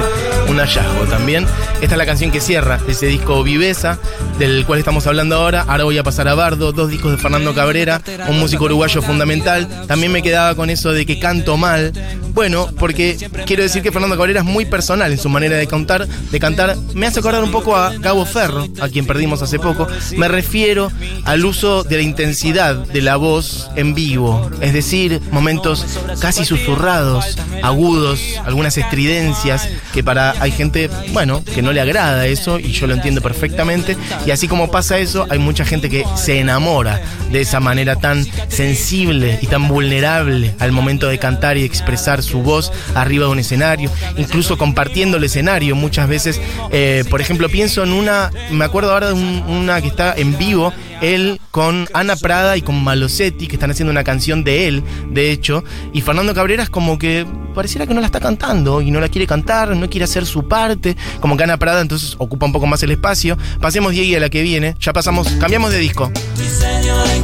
un 0.47 0.57
hallazgo 0.57 1.05
también. 1.09 1.45
Esta 1.81 1.95
es 1.95 1.97
la 1.97 2.05
canción 2.05 2.31
que 2.31 2.41
cierra 2.41 2.79
ese 2.87 3.07
disco 3.07 3.43
Viveza, 3.43 3.97
del 4.37 4.65
cual 4.65 4.79
estamos 4.79 5.07
hablando 5.07 5.35
ahora. 5.35 5.65
Ahora 5.67 5.83
voy 5.83 5.97
a 5.97 6.03
pasar 6.03 6.27
a 6.27 6.35
Bardo, 6.35 6.71
dos 6.71 6.89
discos 6.89 7.11
de 7.11 7.17
Fernando 7.17 7.53
Cabrera, 7.55 8.01
un 8.27 8.39
músico 8.39 8.65
uruguayo 8.65 9.01
fundamental. 9.01 9.67
También 9.87 10.11
me 10.11 10.21
quedaba 10.21 10.53
con 10.55 10.69
eso 10.69 10.91
de 10.91 11.05
que 11.05 11.19
canto 11.19 11.57
mal. 11.57 11.91
Bueno, 12.33 12.67
porque 12.79 13.17
quiero 13.45 13.61
decir 13.61 13.83
que 13.83 13.91
Fernando 13.91 14.15
Cabrera 14.15 14.39
es 14.39 14.45
muy 14.45 14.65
personal 14.65 15.11
en 15.11 15.19
su 15.19 15.29
manera 15.29 15.57
de 15.57 15.67
cantar. 15.67 16.07
De 16.07 16.39
cantar. 16.39 16.75
Me 16.93 17.07
hace 17.07 17.19
acordar 17.19 17.43
un 17.43 17.51
poco 17.51 17.75
a 17.75 17.93
Gabo 17.97 18.25
Ferro, 18.25 18.67
a 18.79 18.89
quien 18.89 19.05
perdimos 19.05 19.41
hace 19.41 19.59
poco. 19.59 19.87
Me 20.17 20.27
refiero 20.27 20.91
al 21.25 21.45
uso 21.45 21.83
de 21.83 21.97
la 21.97 22.01
intensidad 22.01 22.75
de 22.75 23.01
la 23.01 23.15
voz 23.15 23.69
en 23.75 23.93
vivo, 23.93 24.49
es 24.61 24.73
decir, 24.73 25.21
momentos 25.31 25.85
casi 26.19 26.45
susurrados, 26.45 27.37
agudos, 27.61 28.21
algunas 28.45 28.77
estridencias, 28.77 29.69
que 29.93 30.03
para 30.03 30.35
hay 30.39 30.51
gente, 30.51 30.89
bueno, 31.11 31.43
que 31.43 31.61
no 31.61 31.71
le 31.71 31.81
agrada 31.81 32.25
eso 32.27 32.59
y 32.59 32.71
yo 32.71 32.87
lo 32.87 32.93
entiendo 32.93 33.21
perfectamente. 33.21 33.97
Y 34.25 34.31
así 34.31 34.47
como 34.47 34.71
pasa 34.71 34.97
eso, 34.99 35.25
hay 35.29 35.39
mucha 35.39 35.65
gente 35.65 35.89
que 35.89 36.05
se 36.15 36.39
enamora 36.39 37.01
de 37.31 37.41
esa 37.41 37.59
manera 37.59 37.95
tan 37.95 38.25
sensible 38.49 39.39
y 39.41 39.47
tan 39.47 39.67
vulnerable 39.67 40.53
al 40.59 40.71
momento 40.71 41.07
de 41.07 41.19
cantar 41.19 41.57
y 41.57 41.63
expresar 41.63 42.21
su 42.23 42.41
voz 42.41 42.71
arriba 42.95 43.25
de 43.25 43.31
un 43.31 43.39
escenario, 43.39 43.89
incluso 44.17 44.57
compartiendo 44.57 45.17
el 45.17 45.23
escenario. 45.23 45.75
Muchas 45.75 46.07
veces, 46.07 46.41
eh, 46.71 47.03
por 47.09 47.21
ejemplo, 47.21 47.49
pienso 47.49 47.83
en 47.83 47.93
una, 47.93 48.31
me 48.51 48.65
acuerdo 48.65 48.91
ahora 48.91 49.07
de 49.07 49.13
una 49.13 49.81
que 49.83 49.89
está 49.89 50.13
en 50.15 50.37
vivo, 50.37 50.73
él 51.01 51.39
con 51.51 51.87
Ana 51.93 52.15
Prada 52.15 52.57
y 52.57 52.61
con 52.61 52.83
Malosetti, 52.83 53.47
que 53.47 53.55
están 53.55 53.71
haciendo 53.71 53.91
una 53.91 54.03
canción 54.03 54.43
de 54.43 54.67
él, 54.67 54.83
de 55.09 55.31
hecho, 55.31 55.63
y 55.93 56.01
Fernando 56.01 56.33
Cabrera 56.33 56.63
es 56.63 56.69
como 56.69 56.97
que 56.97 57.25
pareciera 57.53 57.85
que 57.85 57.93
no 57.93 58.01
la 58.01 58.07
está 58.07 58.19
cantando 58.19 58.81
y 58.81 58.91
no 58.91 58.99
la 58.99 59.09
quiere 59.09 59.27
cantar, 59.27 59.75
no 59.75 59.89
quiere 59.89 60.05
hacer 60.05 60.25
su 60.25 60.47
parte, 60.47 60.97
como 61.19 61.37
que 61.37 61.43
Ana 61.43 61.57
Prada 61.57 61.81
entonces 61.81 62.15
ocupa 62.17 62.45
un 62.45 62.53
poco 62.53 62.65
más 62.65 62.81
el 62.83 62.91
espacio. 62.91 63.37
Pasemos 63.59 63.91
Diego 63.91 64.17
a 64.17 64.19
la 64.19 64.29
que 64.29 64.41
viene, 64.41 64.75
ya 64.79 64.93
pasamos, 64.93 65.27
cambiamos 65.39 65.71
de 65.71 65.77
disco. 65.77 66.11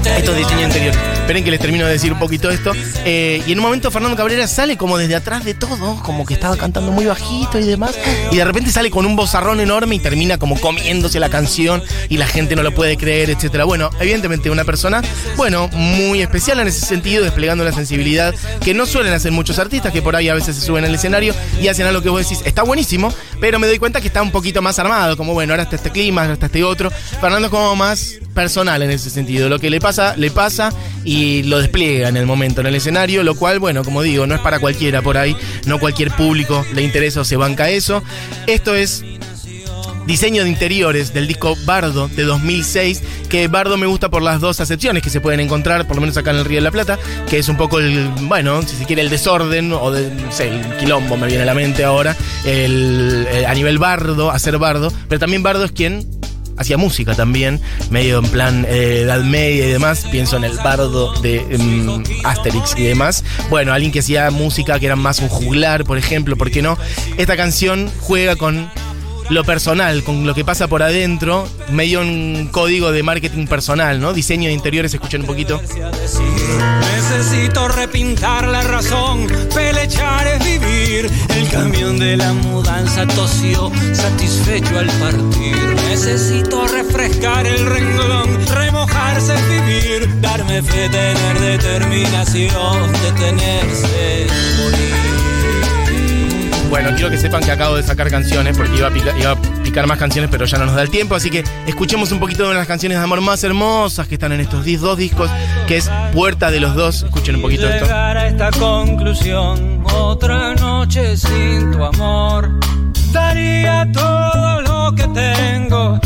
Esto 0.05 0.31
es 0.31 0.37
diseño 0.37 0.63
interior. 0.63 0.95
Esperen 1.13 1.43
que 1.43 1.51
les 1.51 1.59
termino 1.59 1.85
de 1.85 1.91
decir 1.91 2.11
un 2.13 2.19
poquito 2.19 2.49
esto. 2.49 2.71
Eh, 3.05 3.43
y 3.45 3.51
en 3.51 3.59
un 3.59 3.65
momento 3.65 3.91
Fernando 3.91 4.15
Cabrera 4.15 4.47
sale 4.47 4.77
como 4.77 4.97
desde 4.97 5.15
atrás 5.15 5.43
de 5.43 5.53
todo, 5.53 6.01
como 6.03 6.25
que 6.25 6.33
estaba 6.33 6.57
cantando 6.57 6.91
muy 6.91 7.05
bajito 7.05 7.59
y 7.59 7.63
demás, 7.63 7.97
y 8.31 8.37
de 8.37 8.45
repente 8.45 8.71
sale 8.71 8.89
con 8.89 9.05
un 9.05 9.15
bozarrón 9.15 9.59
enorme 9.59 9.95
y 9.95 9.99
termina 9.99 10.37
como 10.37 10.59
comiéndose 10.59 11.19
la 11.19 11.29
canción 11.29 11.83
y 12.07 12.17
la 12.17 12.27
gente 12.27 12.55
no 12.55 12.63
lo 12.63 12.73
puede 12.73 12.97
creer, 12.97 13.29
etcétera. 13.29 13.58
Bueno, 13.65 13.89
evidentemente 13.99 14.49
una 14.49 14.63
persona, 14.63 15.01
bueno, 15.35 15.69
muy 15.69 16.21
especial 16.21 16.59
en 16.59 16.67
ese 16.67 16.85
sentido, 16.85 17.23
desplegando 17.23 17.63
una 17.63 17.73
sensibilidad 17.73 18.33
que 18.63 18.73
no 18.73 18.85
suelen 18.85 19.13
hacer 19.13 19.31
muchos 19.31 19.59
artistas, 19.59 19.91
que 19.91 20.01
por 20.01 20.15
ahí 20.15 20.29
a 20.29 20.33
veces 20.33 20.55
se 20.55 20.61
suben 20.61 20.85
al 20.85 20.93
escenario 20.93 21.33
y 21.61 21.67
hacen 21.67 21.85
algo 21.85 22.01
que 22.01 22.09
vos 22.09 22.21
decís, 22.21 22.41
está 22.45 22.63
buenísimo, 22.63 23.13
pero 23.39 23.59
me 23.59 23.67
doy 23.67 23.79
cuenta 23.79 24.01
que 24.01 24.07
está 24.07 24.21
un 24.21 24.31
poquito 24.31 24.61
más 24.61 24.79
armado, 24.79 25.17
como 25.17 25.33
bueno, 25.33 25.53
ahora 25.53 25.63
está 25.63 25.75
este 25.75 25.91
clima, 25.91 26.21
ahora 26.21 26.33
está 26.33 26.47
este 26.47 26.63
otro. 26.63 26.91
Fernando 27.21 27.47
es 27.47 27.51
como 27.51 27.75
más 27.75 28.15
personal 28.33 28.81
en 28.81 28.91
ese 28.91 29.09
sentido. 29.09 29.49
Lo 29.49 29.59
que 29.59 29.69
le 29.69 29.79
pasa, 29.79 30.15
le 30.15 30.31
pasa 30.31 30.71
y 31.03 31.43
lo 31.43 31.59
despliega 31.59 32.09
en 32.09 32.17
el 32.17 32.25
momento 32.25 32.61
en 32.61 32.67
el 32.67 32.75
escenario, 32.75 33.23
lo 33.23 33.35
cual, 33.35 33.59
bueno, 33.59 33.83
como 33.83 34.01
digo, 34.01 34.27
no 34.27 34.35
es 34.35 34.41
para 34.41 34.59
cualquiera 34.59 35.01
por 35.01 35.17
ahí, 35.17 35.35
no 35.65 35.79
cualquier 35.79 36.11
público 36.11 36.65
le 36.73 36.83
interesa 36.83 37.21
o 37.21 37.25
se 37.25 37.35
banca 37.35 37.69
eso. 37.69 38.03
Esto 38.47 38.75
es 38.75 39.03
diseño 40.09 40.43
de 40.43 40.49
interiores 40.49 41.13
del 41.13 41.27
disco 41.27 41.55
Bardo 41.65 42.07
de 42.07 42.23
2006, 42.23 43.03
que 43.29 43.47
Bardo 43.47 43.77
me 43.77 43.85
gusta 43.85 44.09
por 44.09 44.23
las 44.23 44.41
dos 44.41 44.59
acepciones 44.59 45.03
que 45.03 45.11
se 45.11 45.21
pueden 45.21 45.39
encontrar, 45.39 45.85
por 45.85 45.97
lo 45.97 46.01
menos 46.01 46.17
acá 46.17 46.31
en 46.31 46.37
el 46.37 46.45
Río 46.45 46.57
de 46.57 46.63
la 46.63 46.71
Plata, 46.71 46.97
que 47.29 47.37
es 47.37 47.47
un 47.47 47.57
poco 47.57 47.77
el, 47.77 48.09
bueno, 48.23 48.59
si 48.63 48.75
se 48.75 48.85
quiere, 48.85 49.03
el 49.03 49.11
desorden 49.11 49.71
o 49.71 49.91
no 49.91 50.31
sé, 50.31 50.47
el 50.47 50.77
quilombo 50.77 51.15
me 51.15 51.27
viene 51.27 51.43
a 51.43 51.45
la 51.45 51.53
mente 51.53 51.83
ahora, 51.83 52.17
el, 52.43 53.27
eh, 53.29 53.45
a 53.45 53.53
nivel 53.53 53.77
Bardo, 53.77 54.31
hacer 54.31 54.57
Bardo, 54.57 54.91
pero 55.07 55.19
también 55.19 55.43
Bardo 55.43 55.63
es 55.63 55.71
quien 55.71 56.07
hacía 56.57 56.75
música 56.75 57.13
también, 57.13 57.61
medio 57.91 58.17
en 58.17 58.25
plan 58.29 58.65
eh, 58.67 59.01
Edad 59.03 59.21
Media 59.21 59.67
y 59.67 59.71
demás. 59.71 60.05
Pienso 60.11 60.37
en 60.37 60.43
el 60.43 60.57
bardo 60.57 61.13
de 61.21 61.37
em, 61.51 62.03
Asterix 62.25 62.75
y 62.77 62.83
demás. 62.83 63.23
Bueno, 63.49 63.71
alguien 63.71 63.93
que 63.93 63.99
hacía 63.99 64.29
música 64.29 64.77
que 64.79 64.87
era 64.87 64.97
más 64.97 65.19
un 65.19 65.29
juglar, 65.29 65.85
por 65.85 65.97
ejemplo, 65.97 66.35
¿por 66.35 66.51
qué 66.51 66.61
no? 66.61 66.77
Esta 67.17 67.37
canción 67.37 67.89
juega 68.01 68.35
con 68.35 68.69
lo 69.29 69.43
personal, 69.43 70.03
con 70.03 70.25
lo 70.25 70.33
que 70.33 70.43
pasa 70.43 70.67
por 70.67 70.81
adentro, 70.81 71.47
medio 71.71 72.01
un 72.01 72.49
código 72.51 72.91
de 72.91 73.03
marketing 73.03 73.45
personal, 73.45 73.99
¿no? 73.99 74.13
Diseño 74.13 74.47
de 74.47 74.53
interiores, 74.53 74.93
escuchen 74.93 75.21
un 75.21 75.27
poquito. 75.27 75.61
Necesito 77.11 77.67
repintar 77.67 78.47
la 78.47 78.61
razón, 78.61 79.27
pelechar 79.53 80.27
es 80.27 80.43
vivir. 80.43 81.09
El 81.35 81.47
camión 81.49 81.99
de 81.99 82.17
la 82.17 82.33
mudanza 82.33 83.05
tosió, 83.07 83.71
satisfecho 83.93 84.79
al 84.79 84.87
partir. 84.87 85.55
Necesito 85.89 86.67
refrescar 86.67 87.45
el 87.45 87.65
renglón, 87.65 88.45
remojarse 88.47 89.33
es 89.35 89.49
vivir. 89.49 90.21
Darme 90.21 90.61
fe, 90.61 90.89
tener 90.89 91.39
determinación, 91.39 92.91
detenerse, 93.03 93.58
Bueno, 96.69 96.91
quiero 96.93 97.09
que 97.09 97.17
sepan 97.17 97.43
que 97.43 97.51
acabo 97.51 97.75
de 97.75 97.83
sacar 97.83 98.11
canciones 98.11 98.55
porque 98.55 98.77
iba 98.77 98.87
a, 98.87 99.35
picar, 99.63 99.87
más 99.87 99.97
canciones, 99.97 100.29
pero 100.29 100.45
ya 100.45 100.59
no 100.59 100.67
nos 100.67 100.75
da 100.75 100.83
el 100.83 100.91
tiempo. 100.91 101.15
Así 101.15 101.31
que 101.31 101.43
escuchemos 101.65 102.11
un 102.11 102.19
poquito 102.19 102.43
de 102.43 102.51
unas 102.51 102.67
canciones 102.67 102.99
de 102.99 103.03
amor 103.03 103.21
más 103.21 103.43
hermosas 103.43 104.07
que 104.07 104.15
están 104.15 104.31
en 104.33 104.41
estos 104.41 104.65
dos 104.79 104.97
discos, 104.97 105.31
que 105.67 105.77
es 105.77 105.89
Puerta 106.13 106.51
de 106.51 106.59
los 106.59 106.75
Dos. 106.75 107.03
Escuchen 107.03 107.37
un 107.37 107.41
poquito 107.41 107.67
esto. 107.67 107.85
Llegar 107.85 108.17
a 108.17 108.27
esta 108.27 108.51
conclusión, 108.51 109.83
Otra 109.91 110.53
noche 110.55 111.17
sin 111.17 111.71
tu 111.71 111.83
amor. 111.83 112.59
Daría 113.11 113.87
todo 113.91 114.61
lo 114.61 114.95
que 114.95 115.07
tengo 115.07 115.99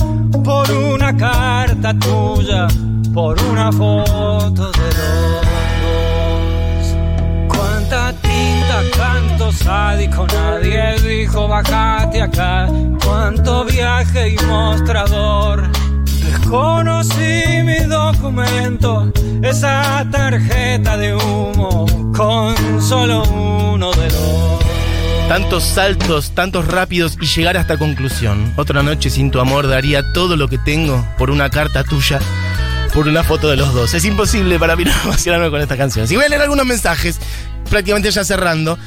por 0.44 0.72
una 0.72 1.16
carta 1.18 1.94
tuya, 2.00 2.68
por 3.14 3.42
una 3.44 3.70
foto 3.72 4.72
de 4.72 4.80
dos. 4.80 5.53
Tinta, 8.34 8.98
canto 8.98 9.52
sádico, 9.52 10.28
nadie 10.28 10.96
dijo 11.02 11.48
bajate 11.48 12.22
acá. 12.22 12.68
Cuánto 13.04 13.66
viaje 13.66 14.30
y 14.30 14.38
mostrador. 14.46 15.70
Desconocí 16.06 17.62
mi 17.64 17.80
documento, 17.80 19.12
esa 19.44 20.06
tarjeta 20.10 20.98
de 20.98 21.14
humo 21.16 21.86
con 22.16 22.82
solo 22.82 23.24
uno 23.24 23.92
de 23.92 24.10
los. 24.10 24.64
Tantos 25.28 25.64
saltos, 25.64 26.32
tantos 26.32 26.68
rápidos 26.68 27.18
y 27.20 27.26
llegar 27.26 27.58
hasta 27.58 27.78
conclusión. 27.78 28.54
Otra 28.56 28.84
noche 28.84 29.10
sin 29.10 29.32
tu 29.32 29.40
amor 29.40 29.68
daría 29.68 30.14
todo 30.14 30.36
lo 30.36 30.48
que 30.48 30.58
tengo 30.58 31.06
por 31.18 31.32
una 31.32 31.50
carta 31.50 31.84
tuya, 31.84 32.20
por 32.94 33.08
una 33.08 33.24
foto 33.24 33.50
de 33.50 33.58
los 33.58 33.74
dos. 33.74 33.94
Es 33.94 34.06
imposible 34.06 34.60
para 34.60 34.76
mí 34.76 34.84
no 34.86 34.92
emocionarme 35.04 35.50
con 35.50 35.62
esta 35.62 35.78
canción. 35.78 36.08
Si 36.08 36.16
voy 36.16 36.26
a 36.26 36.30
leer 36.30 36.42
algunos 36.42 36.66
mensajes, 36.66 37.20
prácticamente 37.74 38.12
ya 38.12 38.24
cerrando. 38.24 38.78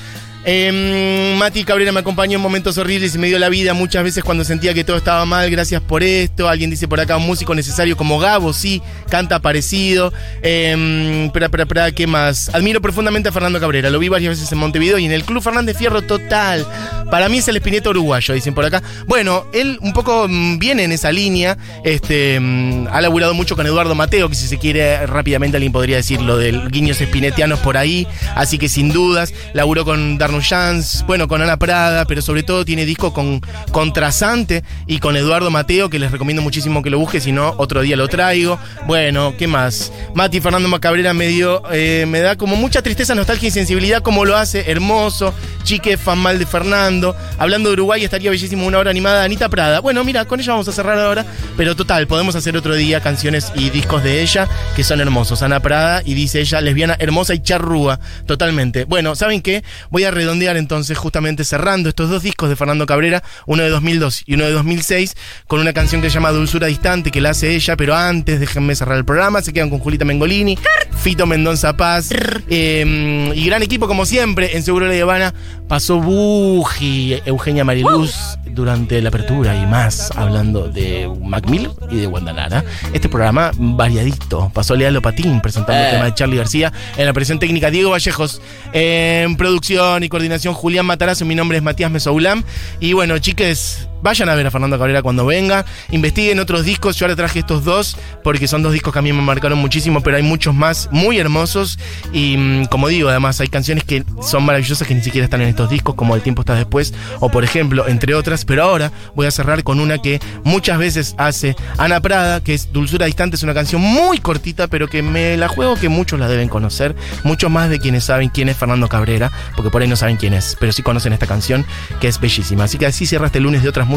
Eh, 0.49 1.35
Mati 1.37 1.65
Cabrera 1.65 1.91
me 1.91 1.99
acompañó 1.99 2.37
en 2.37 2.41
momentos 2.41 2.79
horribles 2.79 3.17
y 3.17 3.19
me 3.19 3.27
dio 3.27 3.37
la 3.41 3.49
vida 3.49 3.75
muchas 3.75 4.05
veces 4.05 4.23
cuando 4.23 4.45
sentía 4.45 4.73
que 4.75 4.85
todo 4.85 4.97
estaba 4.97 5.25
mal. 5.27 5.51
Gracias 5.51 5.83
por 5.83 6.05
esto. 6.05 6.49
Alguien 6.49 6.71
dice 6.71 6.87
por 6.87 7.01
acá 7.01 7.17
un 7.17 7.27
músico 7.27 7.53
necesario 7.53 7.97
como 7.97 8.21
Gabo, 8.21 8.53
sí, 8.53 8.81
canta 9.11 9.41
parecido. 9.41 10.13
Eh, 10.43 11.25
espera, 11.27 11.47
espera, 11.47 11.65
espera, 11.65 11.91
¿qué 11.91 12.07
más? 12.07 12.49
Admiro 12.55 12.81
profundamente 12.81 13.29
a 13.29 13.33
Fernando 13.33 13.59
Cabrera. 13.59 13.91
Lo 13.91 13.99
vi 13.99 14.09
varias 14.09 14.39
veces 14.39 14.53
en 14.53 14.59
Montevideo 14.59 14.99
y 14.99 15.05
en 15.07 15.11
el 15.11 15.25
Club 15.25 15.43
Fernández 15.43 15.77
Fierro 15.77 16.03
total. 16.03 16.65
Para 17.11 17.29
mí 17.29 17.39
es 17.39 17.49
el 17.49 17.57
espineto 17.57 17.91
uruguayo, 17.91 18.33
dicen 18.33 18.55
por 18.55 18.65
acá. 18.65 18.85
Bueno, 19.07 19.47
él 19.53 19.79
un 19.83 19.93
poco 19.93 20.27
mm, 20.29 20.59
viene 20.61 20.85
en 20.85 20.93
esa 20.93 21.11
línea. 21.11 21.59
Este, 21.83 22.39
mm, 22.39 22.87
ha 22.93 23.01
laburado 23.01 23.35
mucho 23.35 23.57
con 23.57 23.67
Eduardo 23.67 23.97
Mateo, 23.97 24.29
que 24.29 24.37
si 24.37 24.47
se 24.47 24.59
quiere 24.59 25.07
rápidamente 25.09 25.57
alguien 25.57 25.73
podría 25.73 25.97
decir 25.97 26.21
lo 26.23 26.39
del 26.39 26.71
guiños 26.71 27.01
espinetianos 27.01 27.59
por 27.59 27.77
ahí. 27.77 28.07
Así 28.37 28.59
que 28.59 28.69
sin 28.69 28.93
dudas, 28.93 29.35
laburó 29.53 29.85
con 29.85 30.19
Darno 30.19 30.36
Jans, 30.43 31.05
bueno, 31.07 31.29
con 31.29 31.43
Ana 31.43 31.57
Prada, 31.57 32.05
pero 32.05 32.23
sobre 32.23 32.43
todo 32.43 32.65
tiene 32.65 32.85
disco 32.85 33.13
con 33.13 33.41
Contrasante 33.73 34.65
y 34.87 34.99
con 34.99 35.17
Eduardo 35.17 35.51
Mateo, 35.51 35.91
que 35.91 35.99
les 35.99 36.13
recomiendo 36.13 36.43
muchísimo 36.43 36.83
que 36.83 36.91
lo 36.91 36.99
busque, 36.99 37.21
si 37.21 37.33
no, 37.33 37.55
otro 37.59 37.83
día 37.83 37.97
lo 37.97 38.09
traigo. 38.09 38.59
Bueno, 38.87 39.35
¿qué 39.39 39.47
más? 39.47 39.93
Mati 40.15 40.41
Fernando 40.41 40.69
Macabrera 40.69 41.15
me 41.15 41.29
dio, 41.29 41.63
eh, 41.73 42.05
me 42.09 42.21
da 42.21 42.37
como 42.37 42.57
mucha 42.57 42.83
tristeza, 42.83 43.15
nostalgia 43.15 43.49
y 43.49 43.53
sensibilidad, 43.53 44.03
como 44.03 44.25
lo 44.25 44.37
hace, 44.37 44.71
hermoso. 44.71 45.35
Chique, 45.65 45.97
fan 45.97 46.19
mal 46.19 46.39
de 46.39 46.47
Fernando. 46.47 47.17
Hablando 47.39 47.71
de 47.71 47.75
Uruguay, 47.75 48.05
estaría 48.05 48.31
bellísimo 48.31 48.67
una 48.67 48.79
hora 48.79 48.91
animada. 48.91 49.25
Anita 49.25 49.49
Prada. 49.49 49.81
Bueno, 49.81 50.05
mira, 50.05 50.25
con 50.25 50.39
ella 50.39 50.53
vamos 50.53 50.69
a 50.69 50.73
cerrar 50.73 50.97
ahora. 50.99 51.27
Pero 51.57 51.75
total, 51.75 52.07
podemos 52.07 52.37
hacer 52.37 52.57
otro 52.57 52.75
día 52.75 53.01
canciones 53.01 53.53
y 53.57 53.71
discos 53.71 54.05
de 54.05 54.23
ella 54.23 54.49
que 54.77 54.85
son 54.85 55.01
hermosos. 55.01 55.43
Ana 55.43 55.59
Prada 55.59 56.03
y 56.05 56.15
dice 56.15 56.41
ella, 56.41 56.61
lesbiana, 56.61 56.97
hermosa 57.01 57.35
y 57.35 57.41
charrúa. 57.41 57.99
Totalmente. 58.27 58.85
Bueno, 58.85 59.17
¿saben 59.17 59.43
qué? 59.43 59.65
Voy 59.91 60.05
a 60.05 60.13
redondear 60.13 60.26
entonces, 60.33 60.99
justamente 60.99 61.45
cerrando 61.45 61.89
estos 61.89 62.11
dos 62.11 62.23
discos 62.23 62.49
de 62.49 62.57
Fernando 62.57 62.87
Cabrera, 62.87 63.23
uno 63.47 63.63
de 63.63 63.71
2002 63.71 64.25
y 64.27 64.35
uno 64.35 64.45
de 64.45 64.53
2006, 64.53 65.15
con 65.47 65.61
una 65.61 65.73
canción 65.73 66.03
que 66.03 66.11
se 66.11 66.15
llama 66.15 66.31
Dulzura 66.33 66.67
Distante, 66.67 67.11
que 67.11 67.21
la 67.21 67.31
hace 67.31 67.55
ella. 67.55 67.77
Pero 67.77 67.95
antes, 67.95 68.41
déjenme 68.41 68.75
cerrar 68.75 68.97
el 68.97 69.05
programa. 69.05 69.43
Se 69.43 69.53
quedan 69.53 69.71
con 69.71 69.79
Julita 69.79 70.05
Mengolini, 70.05 70.59
Fito 71.03 71.27
Mendonza 71.27 71.77
Paz 71.77 72.11
eh, 72.49 73.33
y 73.35 73.47
gran 73.47 73.63
equipo 73.63 73.87
como 73.87 74.07
siempre 74.07 74.57
en 74.57 74.63
Seguro 74.63 74.87
La 74.87 75.01
Habana. 75.03 75.35
Pasó 75.69 76.01
Buji, 76.01 77.21
Eugenia 77.25 77.65
Mariluz 77.65 78.15
durante 78.51 79.01
la 79.03 79.09
apertura 79.09 79.57
y 79.57 79.67
más 79.67 80.11
hablando 80.17 80.69
de 80.69 81.11
Macmill 81.23 81.71
y 81.91 81.97
de 81.97 82.07
Guandanara. 82.07 82.65
Este 82.93 83.09
programa 83.09 83.51
variadito. 83.57 84.51
Pasó 84.55 84.75
Lealo 84.75 85.03
Patín 85.03 85.41
presentando 85.41 85.83
el 85.85 85.91
tema 85.91 86.05
de 86.07 86.15
Charlie 86.15 86.37
García 86.37 86.73
en 86.97 87.07
la 87.07 87.13
presión 87.13 87.39
técnica 87.39 87.71
Diego 87.71 87.91
Vallejos. 87.91 88.41
En 88.73 89.37
producción 89.37 90.03
y 90.03 90.09
coordinación 90.09 90.55
Julián 90.55 90.87
Matarazo. 90.87 91.25
Mi 91.25 91.35
nombre 91.35 91.59
es 91.59 91.63
Matías 91.63 91.91
Mesoulam. 91.91 92.45
Y 92.81 92.93
bueno, 92.93 93.19
chiques, 93.19 93.89
vayan 94.07 94.29
a 94.29 94.37
ver 94.37 94.47
a 94.47 94.53
Fernando 94.53 94.79
Cabrera 94.79 95.03
cuando 95.03 95.27
venga. 95.27 95.65
Investiguen 95.91 96.39
otros 96.39 96.65
discos. 96.65 96.95
Yo 96.97 97.07
ahora 97.07 97.17
traje 97.17 97.41
estos 97.41 97.65
dos 97.65 97.97
porque 98.23 98.47
son 98.47 98.63
dos 98.63 98.73
discos 98.73 98.93
que 98.93 99.01
a 99.01 99.03
mí 99.03 99.13
me 99.13 99.21
marcaron 99.21 99.59
muchísimo, 99.59 100.01
pero 100.01 100.17
hay 100.17 100.23
muchos 100.23 100.55
más 100.55 100.89
muy 100.93 101.19
hermosos. 101.19 101.77
Y 102.13 102.37
mm, 102.37 102.67
como 102.67 102.87
digo, 102.87 103.09
además 103.09 103.41
hay 103.41 103.49
canciones 103.49 103.83
que 103.83 104.05
son 104.23 104.45
maravillosas 104.45 104.87
que 104.87 104.95
ni 104.95 105.03
siquiera 105.03 105.25
están 105.25 105.41
en 105.41 105.49
estos 105.49 105.69
discos, 105.69 105.97
como 105.97 106.15
El 106.15 106.23
tiempo 106.23 106.43
está 106.43 106.55
después, 106.55 106.95
o 107.19 107.31
por 107.31 107.43
ejemplo, 107.43 107.89
entre 107.89 108.15
otras. 108.15 108.45
Pero 108.45 108.63
ahora 108.63 108.93
voy 109.17 109.27
a 109.27 109.33
cerrar 109.33 109.65
con 109.65 109.81
una 109.81 109.99
que 109.99 110.21
muchas 110.45 110.79
veces 110.79 111.17
hace 111.19 111.57
Ana 111.77 112.01
Prada, 112.01 112.41
que 112.41 112.55
es 112.55 112.73
Dulzura 112.73 113.07
Distante. 113.07 113.35
Es 113.35 113.43
una 113.43 113.55
canción 113.55 113.83
muy 113.83 114.19
cortita, 114.19 114.69
pero 114.69 114.87
que 114.87 115.03
me 115.03 115.37
la 115.37 115.49
juego 115.49 115.75
que 115.75 115.89
muchos 115.89 116.21
la 116.21 116.29
deben 116.29 116.49
conocer. 116.49 116.95
Muchos 117.25 117.51
más 117.51 117.71
de 117.71 117.81
quienes 117.81 118.05
saben 118.05 118.29
quién 118.29 118.49
es 118.49 118.57
Fernando 118.57 118.89
Cabrera, 118.89 119.33
porque 119.57 119.71
por 119.71 119.83
ahí 119.83 119.89
no 119.89 119.97
saben 119.97 120.17
quién 120.17 120.33
es, 120.33 120.57
pero 120.61 120.71
sí 120.71 120.85
conocen 120.85 121.13
esta 121.13 121.27
canción, 121.27 121.67
que 122.01 122.07
es 122.07 122.21
bellísima. 122.21 122.63
Así 122.63 122.79
que 122.79 122.87
así 122.87 123.05
cierra 123.05 123.27
este 123.27 123.41
lunes 123.41 123.65
de 123.65 123.69
otras 123.69 123.89
músicas. 123.89 123.96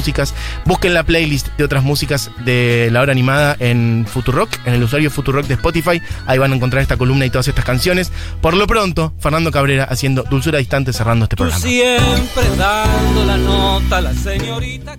Busquen 0.65 0.93
la 0.93 1.03
playlist 1.03 1.47
de 1.57 1.63
otras 1.63 1.83
músicas 1.83 2.31
de 2.45 2.89
la 2.91 3.01
hora 3.01 3.12
animada 3.12 3.55
en 3.59 4.05
Futurock, 4.07 4.49
en 4.65 4.73
el 4.73 4.83
usuario 4.83 5.12
Futurock 5.12 5.45
de 5.47 5.55
Spotify. 5.55 6.01
Ahí 6.25 6.38
van 6.38 6.51
a 6.51 6.55
encontrar 6.55 6.81
esta 6.81 6.97
columna 6.97 7.25
y 7.25 7.29
todas 7.29 7.47
estas 7.47 7.65
canciones. 7.65 8.12
Por 8.41 8.55
lo 8.55 8.67
pronto, 8.67 9.13
Fernando 9.19 9.51
Cabrera 9.51 9.83
haciendo 9.85 10.23
Dulzura 10.23 10.59
Distante 10.59 10.93
cerrando 10.93 11.25
este 11.25 11.35
Tú 11.35 11.43
programa. 11.43 11.62
siempre 11.62 12.43
dando 12.57 13.25
la 13.25 13.38
nota 13.38 13.97
a 13.97 14.01
la 14.01 14.13
señorita. 14.13 14.95